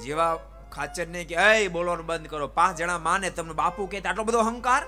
[0.00, 0.38] જેવા
[0.72, 2.48] ખાચર ને કે એ બોલવાનું બંધ કરો.
[2.48, 4.82] પાંચ જણા માને તમને બાપુ કે આટલો બધો અહંકાર?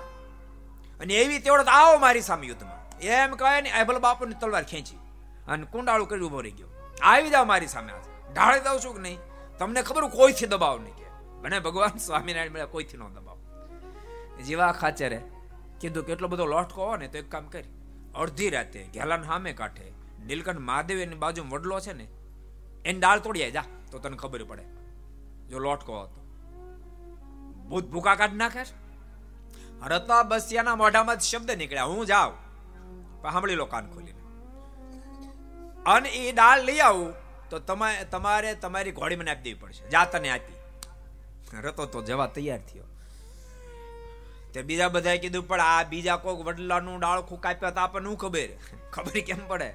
[1.01, 2.99] અને એવી તેવડો આવો મારી સામે યુદ્ધમાં.
[2.99, 4.96] એમ કહે ને ભલે બાપુની તલવાર ખેંચી.
[5.49, 6.68] અને કુંડાળું કરી ઊભો રહી ગયો.
[7.03, 8.35] આવી જાવ મારી સામે આજે.
[8.35, 9.18] ઢાળી દઉં છું કે નહીં?
[9.61, 11.09] તમને ખબર કોઈથી દબાવ નહીં કે?
[11.42, 13.38] મને ભગવાન સ્વામિનારાયણ મળ્યા, કોઈથી ન દબાવ.
[14.42, 15.20] જીવા ખાચરે
[15.81, 17.70] કીધું કેટલો બધો લોટકો હોય ને તો એક કામ કરી.
[18.14, 19.92] અડધી રાતે ઘેલાન સામે કાંઠે
[20.25, 22.07] નીલકંઠ મહાદેવ એની બાજુ વડલો છે ને,
[22.85, 24.64] એની ડાળ તોડી જા, તો તને ખબર પડે.
[25.49, 26.20] જો લોટકો હતો.
[27.68, 28.64] ભૂત ભૂકા કાઢ નાખે
[29.87, 32.35] રતા બસિયાના મોઢામાં શબ્દ નીકળ્યા, હું જાઉં.
[33.23, 34.20] સાંભળી લો કાન ખોલીને.
[35.87, 37.20] અને એ ડાળ લઈ આવું.
[37.51, 39.91] તો તમારે તમારે ઘોડી મને આપી દેવી પડશે.
[39.91, 40.55] જાતને આપી.
[41.61, 42.85] રતો તો જવા તૈયાર થયો.
[44.53, 48.49] તે બીજા બધાએ કીધું, પણ આ બીજા કોઈક વડલાનું ડાળખું કાપ્યા તો આપણને શું ખબર?
[48.93, 49.75] ખબર કેમ પડે?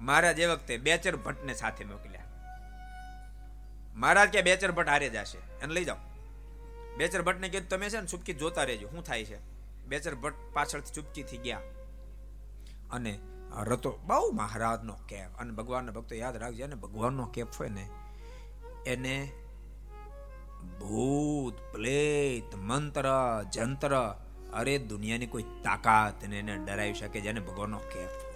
[0.00, 2.24] મહારાજ એ વખતે બેચર ભટ્ટને સાથે મોકલ્યા.
[3.94, 5.38] મહારાજ કે બેચર ભટ્ટ હારે જશે.
[5.38, 5.96] એને લઈ જાઓ.
[6.96, 8.88] બેચર ભટ્ટને કીધું, તમે છે ને ચૂપકી જોતા રહેજો.
[8.88, 9.38] શું થાય છે?
[9.84, 11.60] બેચર ભટ્ટ પાછળથી ચૂપકીથી ગયા.
[12.92, 13.18] અને
[13.56, 17.88] રતો બહુ મહારાજનો કેફ અને ભગવાનના ભક્તો યાદ રાખજો અને ભગવાનનો કેફ હોય ને,
[18.86, 19.32] એને
[20.80, 23.06] ભૂત, પ્લેત, મંત્ર,
[23.52, 24.14] જંત્ર,
[24.52, 28.28] અરે દુનિયાની કોઈ તાકાત એને ડરાવી શકે જેને ભગવાનનો કેફ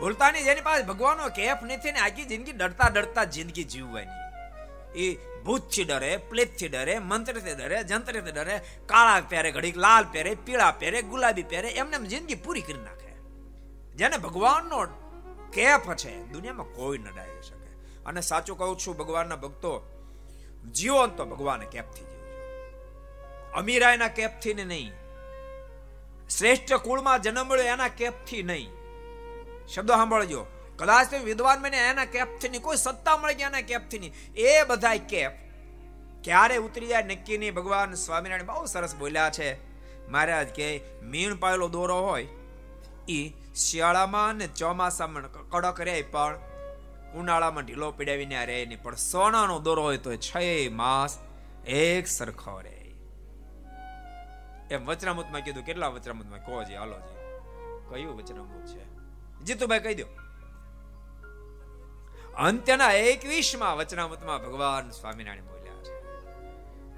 [0.00, 4.22] બોલતા નહીં જેની પાસે ભગવાનનો કેફ નથી ને, આખી જિંદગી ડરતા ડરતા જિંદગી જીવવાની.
[4.94, 10.70] એ ભૂતથી ડરે, પ્લેતથી ડરે, મંત્રથી ડરે, જંત્રથી ડરે, કાળા પહેરે, ઘડીક લાલ પહેરે, પીળા
[10.70, 13.11] પહેરે, ગુલાબી પહેરે, એમને જિંદગી પૂરી કરી નાખે.
[13.96, 14.86] જેને ભગવાનનો
[15.52, 17.70] કેફ છે, દુનિયામાં કોઈ ન ડાળી શકે.
[18.06, 19.88] અને સાચું કહું છું, ભગવાનના ભક્તો
[20.72, 24.92] જીવો તો ભગવાન કેફથી જીવજો અમીરાયના કેફથી ને નહીં.
[26.28, 28.70] શ્રેષ્ઠ કુળમાં જન્મ મળ્યો એના કેફથી નહીં.
[29.66, 30.46] શબ્દો સાંભળજો.
[30.76, 32.62] કદાચ વિદ્વાન બને એના કેફથી નહીં.
[32.62, 34.14] કોઈ સત્તા મળે કે એના કેફથી નહીં.
[34.34, 35.30] એ બધા કેફ
[36.24, 37.54] ક્યારે ઉતરી જાય નક્કી નહીં.
[37.54, 39.72] ભગવાન સ્વામિનારાયણ બહુ સરસ બોલ્યા છે.
[40.08, 42.28] મહારાજ કે, મીણ પાયેલો દોરો હોય
[43.10, 46.38] ઈ શિયાળામાં ને ચોમાસામાં કડક રહે પણ
[47.14, 48.82] ઉનાળામાં ઢીલો પીડાવીને આ રહે નહીં.
[48.82, 50.36] પણ સોનાનો દોરો હોય તો છ
[50.70, 51.18] માસ
[51.66, 52.94] એક સરખો રહે.
[54.70, 56.46] એમ વચનામૃતમાં કીધું, કેટલા વચનામૃતમાં?
[56.46, 57.22] કહો છે હાલો છે
[57.90, 58.84] કયું વચનામૃત છે?
[59.44, 60.04] જીતુભાઈ કહી દો.
[62.38, 65.94] અંત્યના એકવીસમાં વચનામૃતમાં ભગવાન સ્વામિનારાયણ બોલ્યા છે.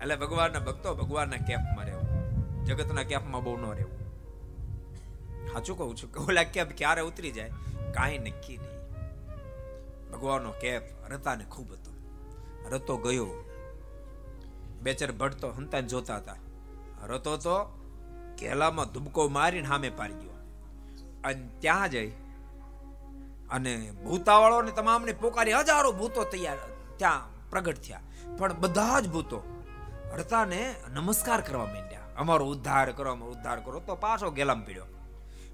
[0.01, 2.64] એટલે ભગવાનના ભક્તો ભગવાનના કેફમાં રહેવું.
[2.64, 4.04] જગતના કેફમાં બહુ ન રહેવું.
[5.55, 6.27] સાચું કહું છું.
[6.27, 7.51] ઓલા કેફ ક્યારે ઉતરી જાય?
[7.95, 8.75] કાંઈ નક્કી નહીં.
[10.11, 11.90] ભગવાનનો કેફ રતાને ખૂબ હતો.
[12.71, 13.27] રતો ગયો.
[14.83, 16.35] બેચર ભટતો હંતાને જોતા હતા.
[17.05, 17.64] રતો તો
[18.39, 20.31] કેલામાં ધુબકો મારીને સામે પાડી ગયો.
[21.24, 22.11] અને ત્યાં જઈ
[23.51, 26.59] અને ભૂતાવાળો ને તમામને પોકારી હજારો ભૂતો તૈયાર
[26.97, 28.01] ત્યાં પ્રગટ થયા.
[28.39, 29.64] પણ બધા જ ભૂતો
[30.16, 32.01] રતાને નમસ્કાર કરવા માંડ્યા.
[32.16, 33.81] અમારો ઉદ્ધાર કરો, અમારો ઉદ્ધાર કરો.
[33.81, 34.85] તો પાછો ગેલામ પીડ્યો.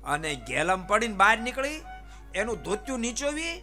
[0.05, 1.82] અને ગેલમ પડીને બહાર નીકળી,
[2.34, 3.59] એનું ધોત્યું નીચોવી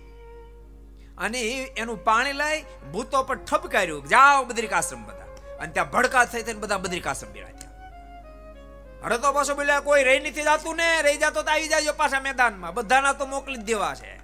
[1.17, 1.41] અને
[1.77, 2.61] એનું પાણી લઈ
[2.91, 5.57] ભૂતો પર ઠપકાર્યું જાઓ બદ્રિકાશ્રમ બધા.
[5.59, 7.47] અને ત્યાં ભડકા થઈ થઈને બધા બદ્રિકાશ્રમ બેડા
[9.03, 12.19] અરે તો પાછો બોલ્યા, કોઈ રહી નથી જાતું ને, રહી જાતો તો આવી જાજો પાછા
[12.19, 12.73] મેદાનમાં.
[12.73, 14.17] બધાના તો મોકલી દેવા છે.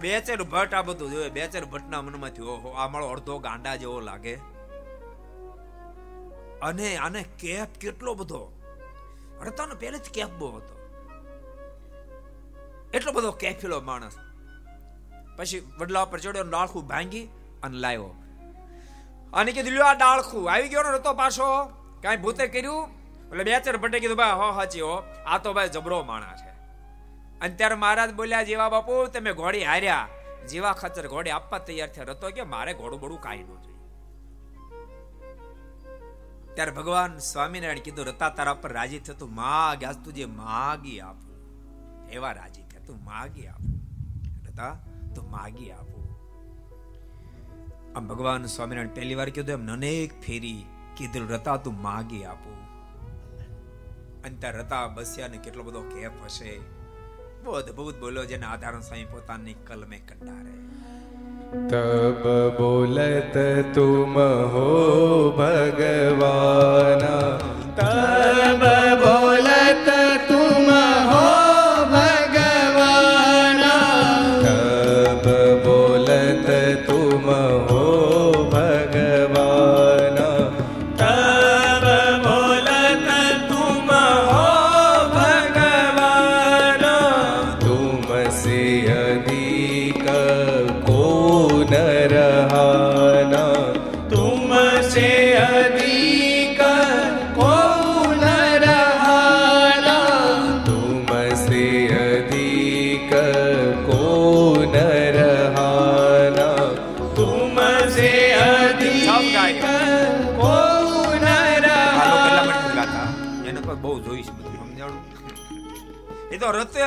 [0.00, 1.28] બેચર ભટ્ટ આ બધું જોયે.
[1.28, 4.34] બેચર ભટ્ટના મનમાંથી, ઓહો, આ મારો અડધો ગાંડા જેવો લાગે.
[6.62, 8.55] અને આને કેપ કેટલો બધો?
[9.40, 10.76] પહેલે પહેલેથી કેફબો હતો.
[12.94, 14.16] એટલો બધો કેફેલો માણસ.
[15.36, 17.28] પછી વડલા પર ચડ્યો ડાળખું ભાંગી
[17.62, 18.14] અને લાવ્યો.
[19.32, 20.52] અને કીધું, લ્યો આ ડાળખું.
[20.52, 21.64] આવી ગયો ને રતો પાછો.
[22.02, 22.88] કાંઈ ભૂતે કર્યું?
[23.28, 25.02] એટલે બે ચાર ભટ્ટે કીધું ભાઈ હો, હાચી હો.
[25.26, 26.50] આ તો ભાઈ જબરો માણા છે.
[27.40, 30.08] અને ત્યારે મહારાજ બોલ્યા, જેવા બાપુ, તમે ઘોડી હાર્યા.
[30.48, 32.04] જેવા ખચર ઘોડી આપવા તૈયાર થયા.
[32.04, 33.75] રતો કે મારે ઘોડું બડું કાંઈ ન જોઈએ.
[36.56, 41.34] ત્યારે ભગવાન સ્વામિનારાયણ કીધું, રતા, તારા પર રાજી થતું માગ, આજ તું જે માગી આપું.
[42.10, 43.80] એવા રાજી થયા, તું માગી આપું.
[44.46, 44.78] રતા,
[45.14, 46.04] તું માગી આપું.
[47.96, 50.64] આમ ભગવાન સ્વામિનારાયણ પહેલી વાર કીધું, એમ અનેક ફેરી
[50.96, 52.56] કીધું, રતા, તું માગી આપું.
[54.22, 56.58] અને ત્યાં રતા બસ્યા ને કેટલો બધો કેફ હશે.
[57.44, 60.75] બહુ અદભુત બોલ્યો, જેના આધારણ સ્વામી પોતાની કલમે કંડારે
[61.71, 62.23] तब
[62.59, 63.33] बोलत
[63.75, 64.13] तुम
[64.53, 64.69] हो
[65.37, 67.03] भगवान
[67.79, 68.63] तब
[69.03, 69.89] बोलत
[70.29, 70.69] तुम
[71.09, 71.25] हो
[71.93, 73.61] भगवान
[74.45, 75.27] तब
[75.65, 76.49] बोलत
[76.89, 77.29] तुम
[77.69, 77.85] हो
[78.53, 80.17] भगवान
[81.01, 81.85] तब
[82.25, 83.07] बोलत
[83.51, 83.91] तुम
[84.31, 84.47] हो
[85.17, 86.85] भगवान
[87.65, 88.61] तुमसे
[88.97, 90.05] अधिक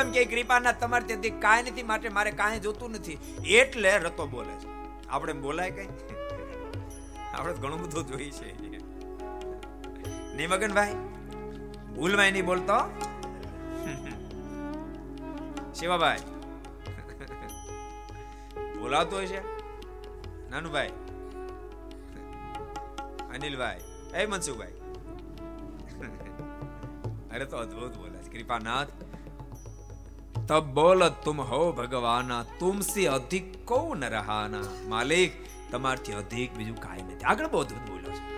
[0.02, 3.18] એમ કે કૃપાના તમારે તેથી કાંઈ નથી, માટે મારે કાંઈ જોતું નથી.
[3.58, 4.70] એટલે રતો બોલે છે.
[5.10, 5.89] આપણે બોલાય કઈ?
[7.34, 8.50] આપણે ઘણું બધું જોઈ છે
[10.36, 10.95] નહીં મગનભાઈ,
[11.95, 12.78] ભૂલમાં નહીં બોલતો?
[15.74, 16.24] શિવાભાઈ.
[18.80, 19.41] બોલાતો હોય છે?
[20.50, 20.93] નાનુભાઈ.
[23.34, 23.82] અનિલભાઈ.
[24.14, 24.76] એ મનસુખભાઈ.
[27.32, 28.30] અરે તો અદભુત બોલે છે.
[28.34, 28.91] કૃપાનાથ.
[30.49, 35.42] તબ બોલત તુમ હો ભગવાના તુમસે અધિક કો ન રહાના માલિક
[35.72, 38.34] તમારથી અધિક બીજું કાંઈ નથી આગળ બહુ અદ્ભુત બોલ્યો છે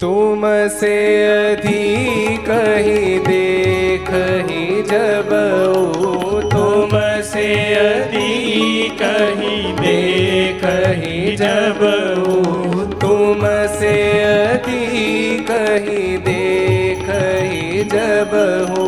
[0.00, 0.94] तुमसे
[1.26, 2.48] अधिक
[2.78, 4.10] ही देख
[4.48, 7.46] ही जब ओ तुमसे
[7.76, 9.02] अधिक
[9.38, 10.64] ही देख
[10.98, 11.80] ही जब
[12.28, 13.94] ओ तुमसे
[14.24, 15.50] अधिक
[15.86, 18.34] ही देख ही जब
[18.70, 18.86] हो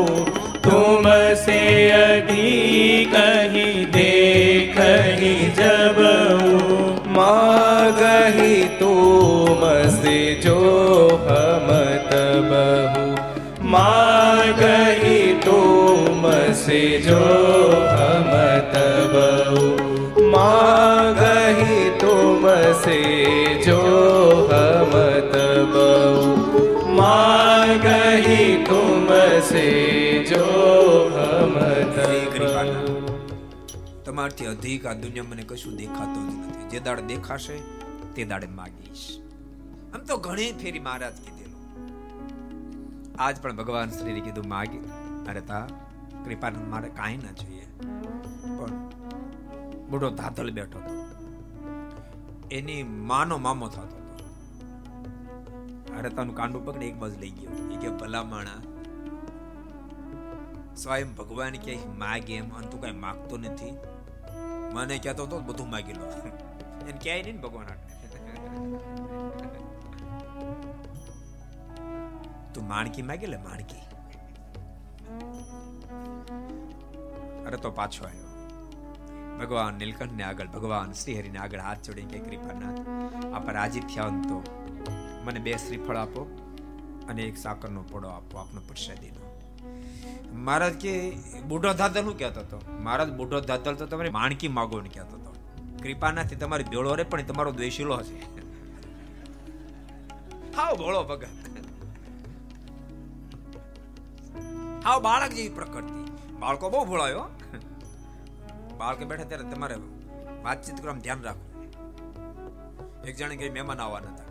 [0.60, 1.60] तुमसे
[1.92, 2.21] अधिक
[16.62, 17.18] तुमसे जो
[17.90, 18.32] हम
[18.72, 19.14] तब
[19.48, 19.62] हो
[20.30, 22.98] मागही तुमसे
[23.64, 23.78] जो
[24.50, 24.92] हम
[25.32, 29.64] तब हो मागही तुमसे
[30.30, 30.44] जो
[31.16, 31.56] हम
[31.96, 32.96] तब हो
[34.04, 37.58] તમારથી અધિક આ દુનિયા મને કશું દેખાતું જ નથી જે દાડે દેખાશે
[38.14, 39.04] તે દાડે માગીશ
[39.90, 41.60] આમ તો ઘણી ફેરી મહારાજ કીધેલું
[43.18, 44.82] આજ પણ ભગવાન શ્રીએ કીધું માગી
[45.28, 45.66] અરે તા
[46.25, 47.65] કૃપાનંદ, મારે કાંઈ ના જોઈએ.
[48.57, 48.89] પણ
[49.89, 51.03] બુઢો ધાતલ બેઠો હતો.
[52.51, 54.03] એની માનો મામો થતો હતો.
[55.97, 57.69] અરે તાનું કાંડું પકડી એક બાજુ લઈ ગયો.
[57.71, 58.61] એ કે, ભલા માણા,
[60.75, 62.49] સ્વયં ભગવાન કે માગે એમ?
[62.49, 63.77] અને તું કઈ માગતો નથી.
[64.73, 66.05] મને કહેતો તો બધું માગી લો.
[66.05, 67.65] એને ક્યાંય નહીં ભગવાન.
[72.53, 73.75] તું માણકી માગી લે, માણકી.
[77.47, 78.23] અરે તો પાછો આવ્યો.
[79.39, 82.79] ભગવાન નીલકંઠ ને આગળ, ભગવાન શ્રીહરિને આગળ હાથ જોડી કે કૃપાનાથ,
[83.33, 84.43] આપ રાજી થયા તો
[85.23, 86.39] મને બે શ્રીફળ આપો
[87.09, 89.23] અને એક સાકરનો પોડો આપો, આપનો પ્રસાદીનો.
[90.33, 91.11] મહારાજ કે,
[91.47, 92.61] બુઢો ધાતલનું કહેતો હતો?
[92.79, 95.33] મહારાજ, બુઢો ધાતલ તો તમારી માણકી માગો ને કહેતો હતો.
[95.83, 98.15] કૃપાનાથી તમારી ભેળો રે પણ તમારો દ્વેષીલો હશે.
[100.57, 101.27] હાવ ભોળો ભગત.
[104.83, 106.01] હાવ બાળક જેવી પ્રકૃતિ.
[106.39, 107.25] બાળકો બહુ ભોળાયો
[108.77, 109.75] બાળકે બેઠા ત્યારે તમારે
[110.43, 111.53] વાતચીત કરવા ધ્યાન રાખવું.
[113.03, 114.23] એક જણે ઘરે મહેમાન આવવાના હતા.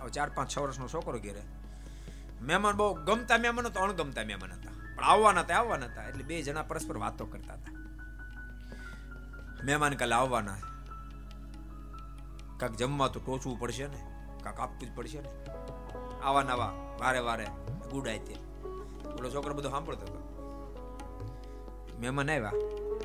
[0.00, 1.42] હવે ચાર, પાંચ, છ વર્ષનો છોકરો ઘેરે
[2.42, 4.70] મહેમાન બહુ ગમતા મહેમાન હતા, અણગમતા મહેમાન હતા.
[4.96, 6.02] પણ આવવાના હતા આવવાના હતા.
[6.02, 7.72] એટલે બે જણા પરસ્પર વાતો કરતા હતા.
[9.64, 10.56] મહેમાન કાલે આવવાના.
[12.56, 14.00] કાંક જમવા તો ટોચવું પડશે ને?
[14.42, 15.28] કાંક આપવું જ પડશે ને?
[16.22, 17.46] આવા નવા, વારે વારે
[17.90, 18.49] ગુડાય તે.
[19.18, 20.36] ઓલો છોકરો બધું સાંભળતો હતો.
[22.00, 22.52] મહેમાન આવ્યા.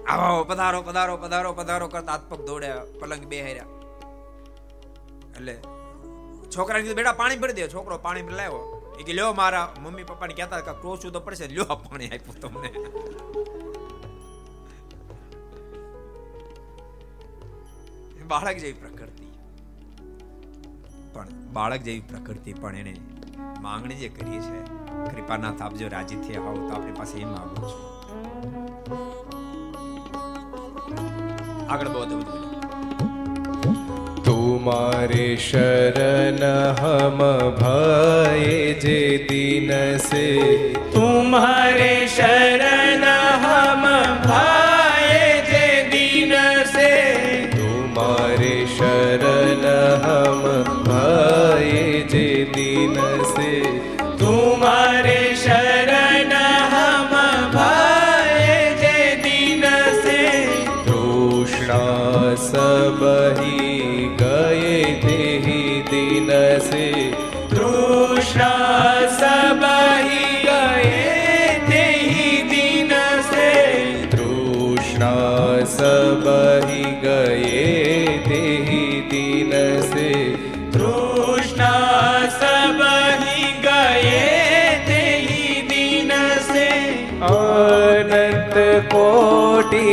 [0.08, 3.66] આવો, પધારો પધારો પધારો પધારો કરતા હાથ પગ દોડ્યા પલંગ બે હાર્યા.
[5.36, 5.60] એટલે
[6.58, 7.68] છોકરાને કીધું, બેટા, પાણી ભરી દે.
[7.68, 8.98] છોકરો પાણી લાવ્યો.
[9.00, 11.48] એ કે, લ્યો મારા મમ્મી પપ્પાને કહેતા કે તો પડશે.
[11.48, 12.74] લ્યો પાણી આપ્યું તમને.
[18.28, 19.26] બાળક જેવી પ્રકૃતિ.
[21.14, 22.96] પણ બાળક જેવી પ્રકૃતિ પણ એને
[23.62, 24.85] માંગણી જે કરી છે
[25.16, 27.82] કૃપાનાથ આપજો રાજી થયા હોવ તો આપણી પાસે એ માગું છું.
[31.70, 32.26] આગળ બહુ બધું
[34.24, 36.44] તુમારે શરણ
[36.80, 37.20] હમ
[37.56, 40.26] ભય જે દિન સે.
[40.94, 43.04] તુમારે શરણ
[43.44, 43.86] હમ
[44.24, 46.34] ભય જે દિન
[46.66, 46.92] સે.
[47.58, 49.66] તુમારે શરણ
[50.04, 53.35] હમ ભય જે દિન સે.
[54.96, 55.35] हरे
[87.29, 88.55] अनंत
[88.93, 89.87] कोटि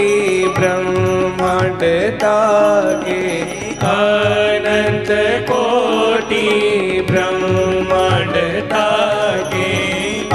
[0.57, 1.81] ब्रह्मांड
[2.23, 3.19] ताके
[3.93, 5.09] अनंत
[5.49, 6.45] कोटि
[7.11, 8.35] ब्रह्मांड
[8.73, 9.69] ताके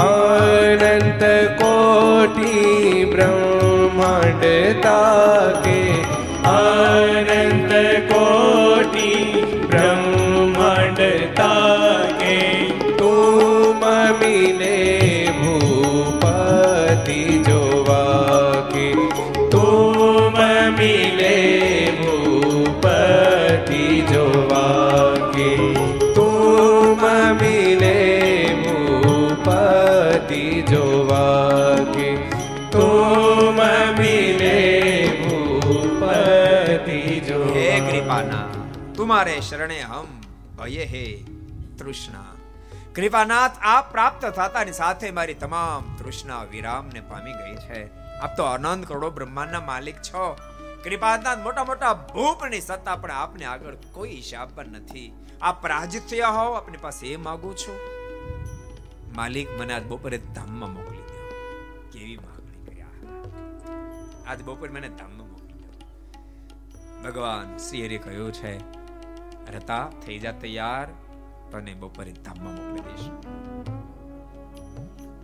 [0.05, 1.23] अनंत
[1.61, 4.43] कोटि ब्रह्मांड
[4.85, 5.76] ताके
[39.18, 40.10] તુમારે શરણે હમ
[40.58, 41.04] ભયે હે
[41.78, 42.34] તૃષ્ણા
[42.92, 47.80] કૃપાનાથ આપ પ્રાપ્ત થતાની સાથે મારી તમામ તૃષ્ણા વિરામને પામી ગઈ છે
[48.18, 50.28] આપ તો અનંત કરોડો બ્રહ્માંડના માલિક છો
[50.84, 55.06] કૃપાનાથ મોટા મોટા ભૂપની સત્તા પણ આપને આગળ કોઈ હિસાબ પણ નથી
[55.42, 57.78] આપ પરાજિત થયા આપની પાસે એ માંગુ છું
[59.12, 61.16] માલિક મને આજ બપોરે ધામમાં મોકલી દો
[61.90, 62.96] કેવી માંગણી કર્યા
[64.26, 65.70] આજ બપોરે મને ધામમાં મોકલી દો
[67.00, 68.58] ભગવાન શ્રી હરિ કહ્યું છે
[69.50, 70.88] રતા થઈ જા તૈયાર.
[71.50, 73.08] તને બપોરે ધામમાં મોકલી દઈશ.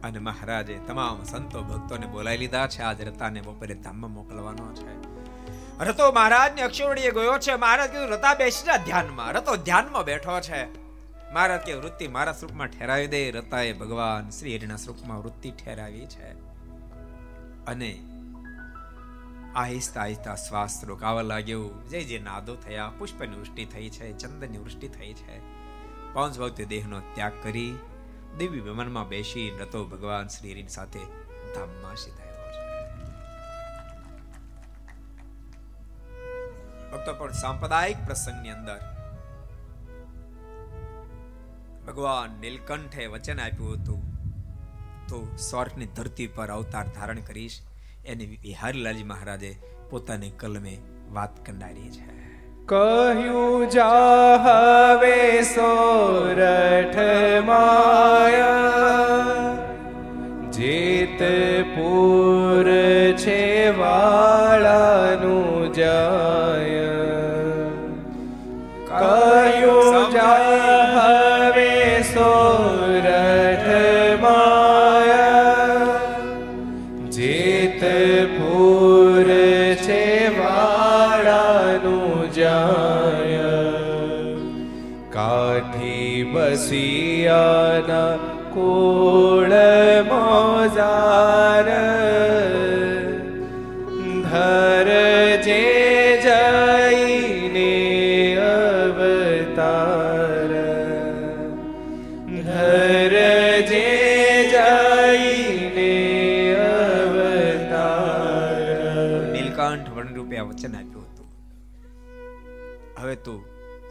[0.05, 2.83] અને મહારાજે તમામ સંતો ભક્તોને બોલાવી લીધા છે.
[2.83, 5.15] આજ રતાને બપોરે ધામમાં મોકલવાનો છે.
[5.85, 7.55] રતો મહારાજને અક્ષરડીએ ગયો છે.
[7.55, 9.33] મહારાજ કીધું, રતા, બેસી જા ધ્યાનમાં.
[9.33, 10.65] રતો ધ્યાનમાં બેઠો છે.
[11.33, 13.31] મહારાજ કે, વૃત્તિ મારા સ્વરૂપમાં ઠેરાવી દે.
[13.31, 16.33] રતાએ ભગવાન શ્રી હરિના સ્વરૂપમાં વૃત્તિ ઠેરાવી છે.
[17.67, 17.99] અને
[19.55, 21.69] આહિસ્તા આહિસ્તા શ્વાસ રોકાવા લાગ્યો.
[21.69, 25.39] જે જે નાદો થયા પુષ્પની વૃષ્ટિ થઈ છે, ચંદનની વૃષ્ટિ થઈ છે.
[26.13, 27.79] પાંચ ભક્તિ દેહનો ત્યાગ કરી
[28.39, 30.99] દેવી વિમાનમાં બેસી નતો ભગવાન શ્રીની સાથે
[31.55, 32.65] ધામમાં સીધાયો છે.
[36.91, 38.81] ભક્તો પણ સાંપ્રદાયિક પ્રસંગની અંદર
[41.87, 44.03] ભગવાન નીલકંઠે વચન આપ્યું હતું.
[45.09, 47.61] તો સ્વર્ગની ધરતી પર અવતાર ધારણ કરીશ.
[48.07, 49.59] એની બિહારીલાલજી મહારાજે
[49.91, 50.79] પોતાની કલમે
[51.13, 52.03] વાત કરનારી છે.
[52.67, 56.97] કહ્યું જા હવે સોરઠ
[57.47, 58.55] માયા.
[60.53, 62.67] જેતપુર
[63.17, 64.34] છે વાળાનું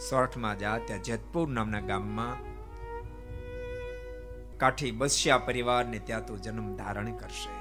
[0.09, 2.53] સોરઠમાં જા, ત્યાં જેતપુર નામના ગામમાં
[4.57, 7.53] કાઠી બસ્યા પરિવારને ત્યાં તું જન્મ ધારણ કરશે.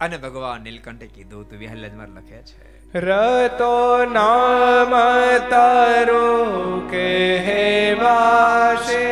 [0.00, 2.98] અને ભગવાન નીલકંઠે કીધું, તું વિહલ્લજમાં લખે છે.
[2.98, 4.94] રતો નામ
[5.50, 6.26] તારો
[6.90, 9.10] કે હેવાશે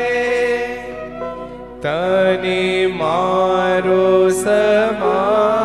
[1.83, 5.58] તને મારો સમાગમ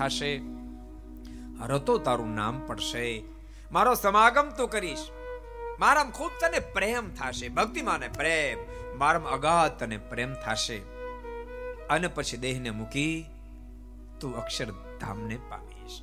[0.00, 0.40] થશે.
[1.66, 3.22] રતો તારું નામ પડશે.
[3.72, 5.08] મારો સમાગમ તું કરીશ.
[5.78, 8.58] મારામ ખૂબ તને પ્રેમ થશે ભક્તિ માને પ્રેમ.
[8.98, 10.76] મારામ અગાધ તને પ્રેમ થશે.
[11.90, 13.24] અને પછી દેહને મૂકી
[14.20, 16.02] તું અક્ષરધામને પામીશ.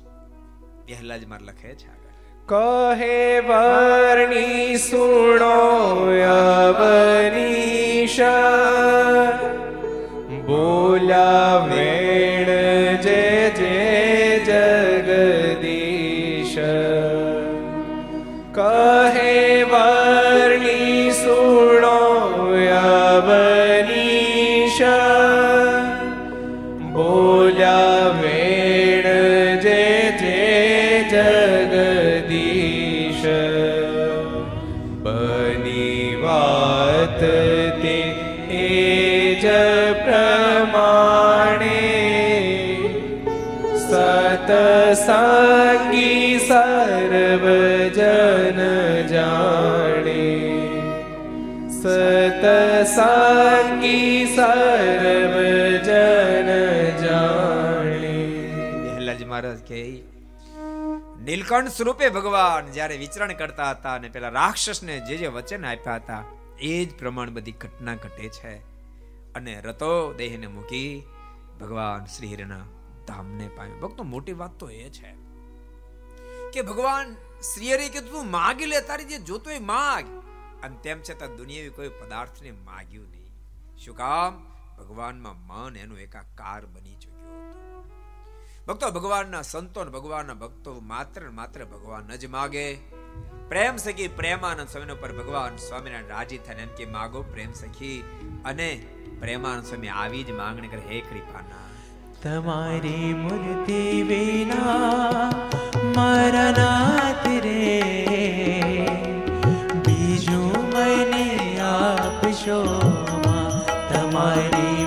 [0.86, 1.98] પહેલા જ માર લખે છે
[2.46, 5.56] કહે વર્ણી સુણો
[6.64, 8.20] અવનીશ.
[10.46, 12.46] બોલા વેણ
[13.02, 13.67] જે જે
[59.68, 60.02] કે
[61.18, 66.24] નીલકંઠ સ્વરૂપે ભગવાન જ્યારે વિચરણ કરતા હતા અને પેલા રાક્ષસને જે જે વચન આપ્યા હતા,
[66.60, 68.56] એ જ પ્રમાણ બધી ઘટના ઘટે છે.
[69.34, 71.02] અને રતો દેહને મૂકી
[71.60, 72.64] ભગવાન શ્રી હિરના
[73.06, 73.78] ધામને પામ્યો.
[73.78, 75.14] ભક્તો, મોટી વાત તો એ છે
[76.52, 80.04] કે ભગવાન શ્રી હરે કીધું તું માગી લે, તારી જે જોતો એ માગ.
[80.62, 83.32] અને તેમ છતાં દુનિયાવી કોઈ પદાર્થને માગ્યું નહીં.
[83.76, 84.54] શું કામ?
[84.78, 87.67] ભગવાનમાં મન એનું એકાકાર બની ચૂક્યું હતું.
[88.68, 92.74] ભક્તો, ભગવાનના સંતો ભગવાનના ભક્તો માત્ર માત્ર ભગવાન જ માગે.
[93.48, 98.04] પ્રેમ સખી પ્રેમાનંદ સ્વામી પર ભગવાન સ્વામિનારાયણ રાજી થઈને એમ કે માગો પ્રેમ સખી,
[98.44, 98.86] અને
[99.20, 101.64] પ્રેમાનંદ સ્વામી આવી જ માંગણી કરે, હે કૃપાના.
[102.22, 105.30] તમારી મૂર્તિ વિના
[105.96, 107.26] મારા નાથ
[109.86, 112.60] બીજું મને આપશો
[113.94, 114.77] તમારી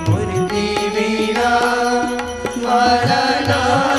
[2.81, 3.90] મારા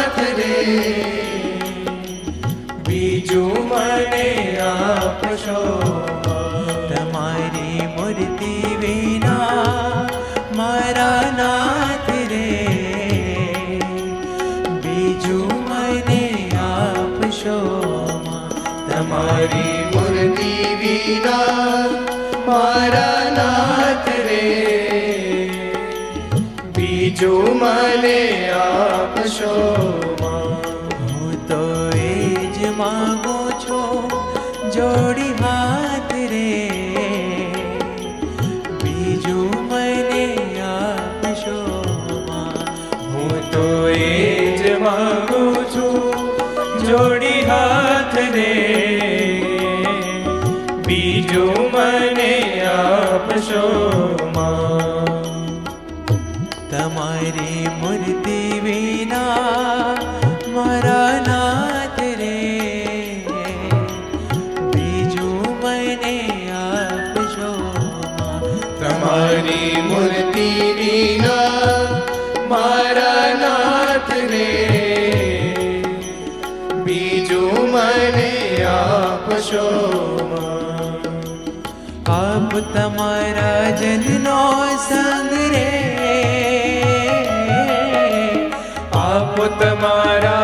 [27.23, 30.02] બીજું મને આપશો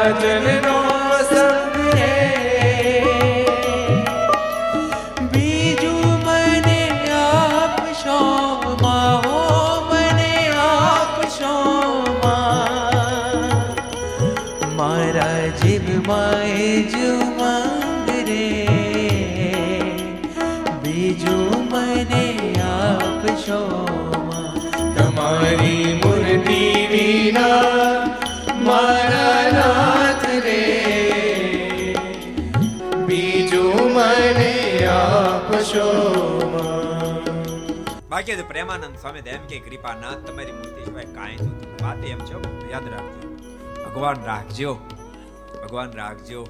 [0.09, 0.78] તમારા જનનો
[38.37, 41.85] તો પ્રેમાનંદ સ્વામી એમ કે, કૃપાનાથ, તમારી મૂર્તિ સિવાય કાંઈ નથી.
[41.85, 43.37] વાત એમ છે યાદ રાખજો.
[43.85, 44.75] ભગવાન રાખજો.
[45.63, 46.47] ભગવાન રાખજો.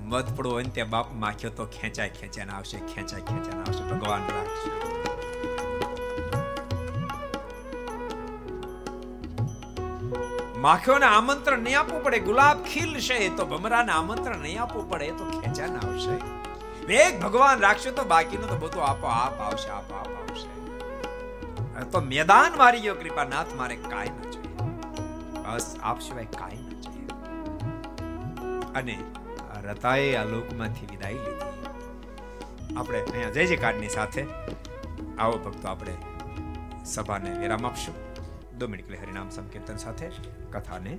[0.00, 3.94] મત પડો હોય ત્યાં બાપ માખ્યો તો ખેંચાય ખેંચાને આવશે, ખેંચાય ખેંચાને આવશે.
[3.94, 4.98] ભગવાન રાખજો.
[10.58, 12.18] માખીઓને આમંત્રણ નહીં આપવું પડે.
[12.18, 16.38] ગુલાબ ખીલશે તો, ભમરાને આમંત્રણ નહીં આપવું પડે તો ખેંચાને આવશે.
[16.86, 20.57] વેગ ભગવાન રાખશો તો બાકીનું તો બધું આપો, આપ આવશે, આપો, આપ આવશે.
[21.84, 24.54] તો મેદાન મારી ગયો કૃપાનાથ, મારે કાંઈ ન જોઈએ.
[25.54, 27.06] બસ, આપ સિવાય કાંઈ ન જોઈએ.
[28.72, 28.98] અને
[29.62, 32.76] રતાએ આ લોકમાંથી વિદાય લીધી.
[32.76, 34.26] આપણે અહીંયા જય જયકારની સાથે
[35.18, 35.96] આવો ભક્તો આપણે
[36.84, 37.94] સભાને વિરામ આપશું.
[38.58, 40.10] દો મિનિટ હરિનામ સંકીર્તન સાથે,
[40.52, 40.98] કથાને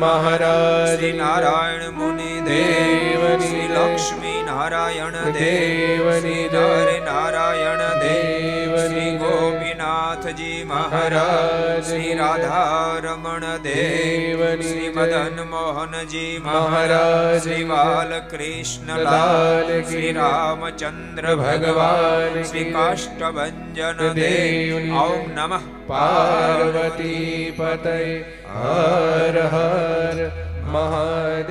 [0.00, 0.96] મહારાજ.
[0.96, 11.84] શ્રી નારાયણ મુનિ દેવ શ્રી લક્ષ્મી નારાયણ દેવ શ્રી નર નારાયણ દેવ શ્રી ગોપીનાથજી મહારાજ
[11.84, 17.42] શ્રી રાધારમણ દેવ શ્રી મદન મોહનજી મહારાજ.
[17.42, 23.54] શ્રી બાલકૃષ્ણ લાલ શ્રી રામચંદ્ર ભગવાન શ્રી કાષ્ટભન
[24.14, 27.96] દેવ ઓમ નમઃ પાર્વતી પતય
[28.54, 30.18] હર હર
[30.66, 31.42] મહા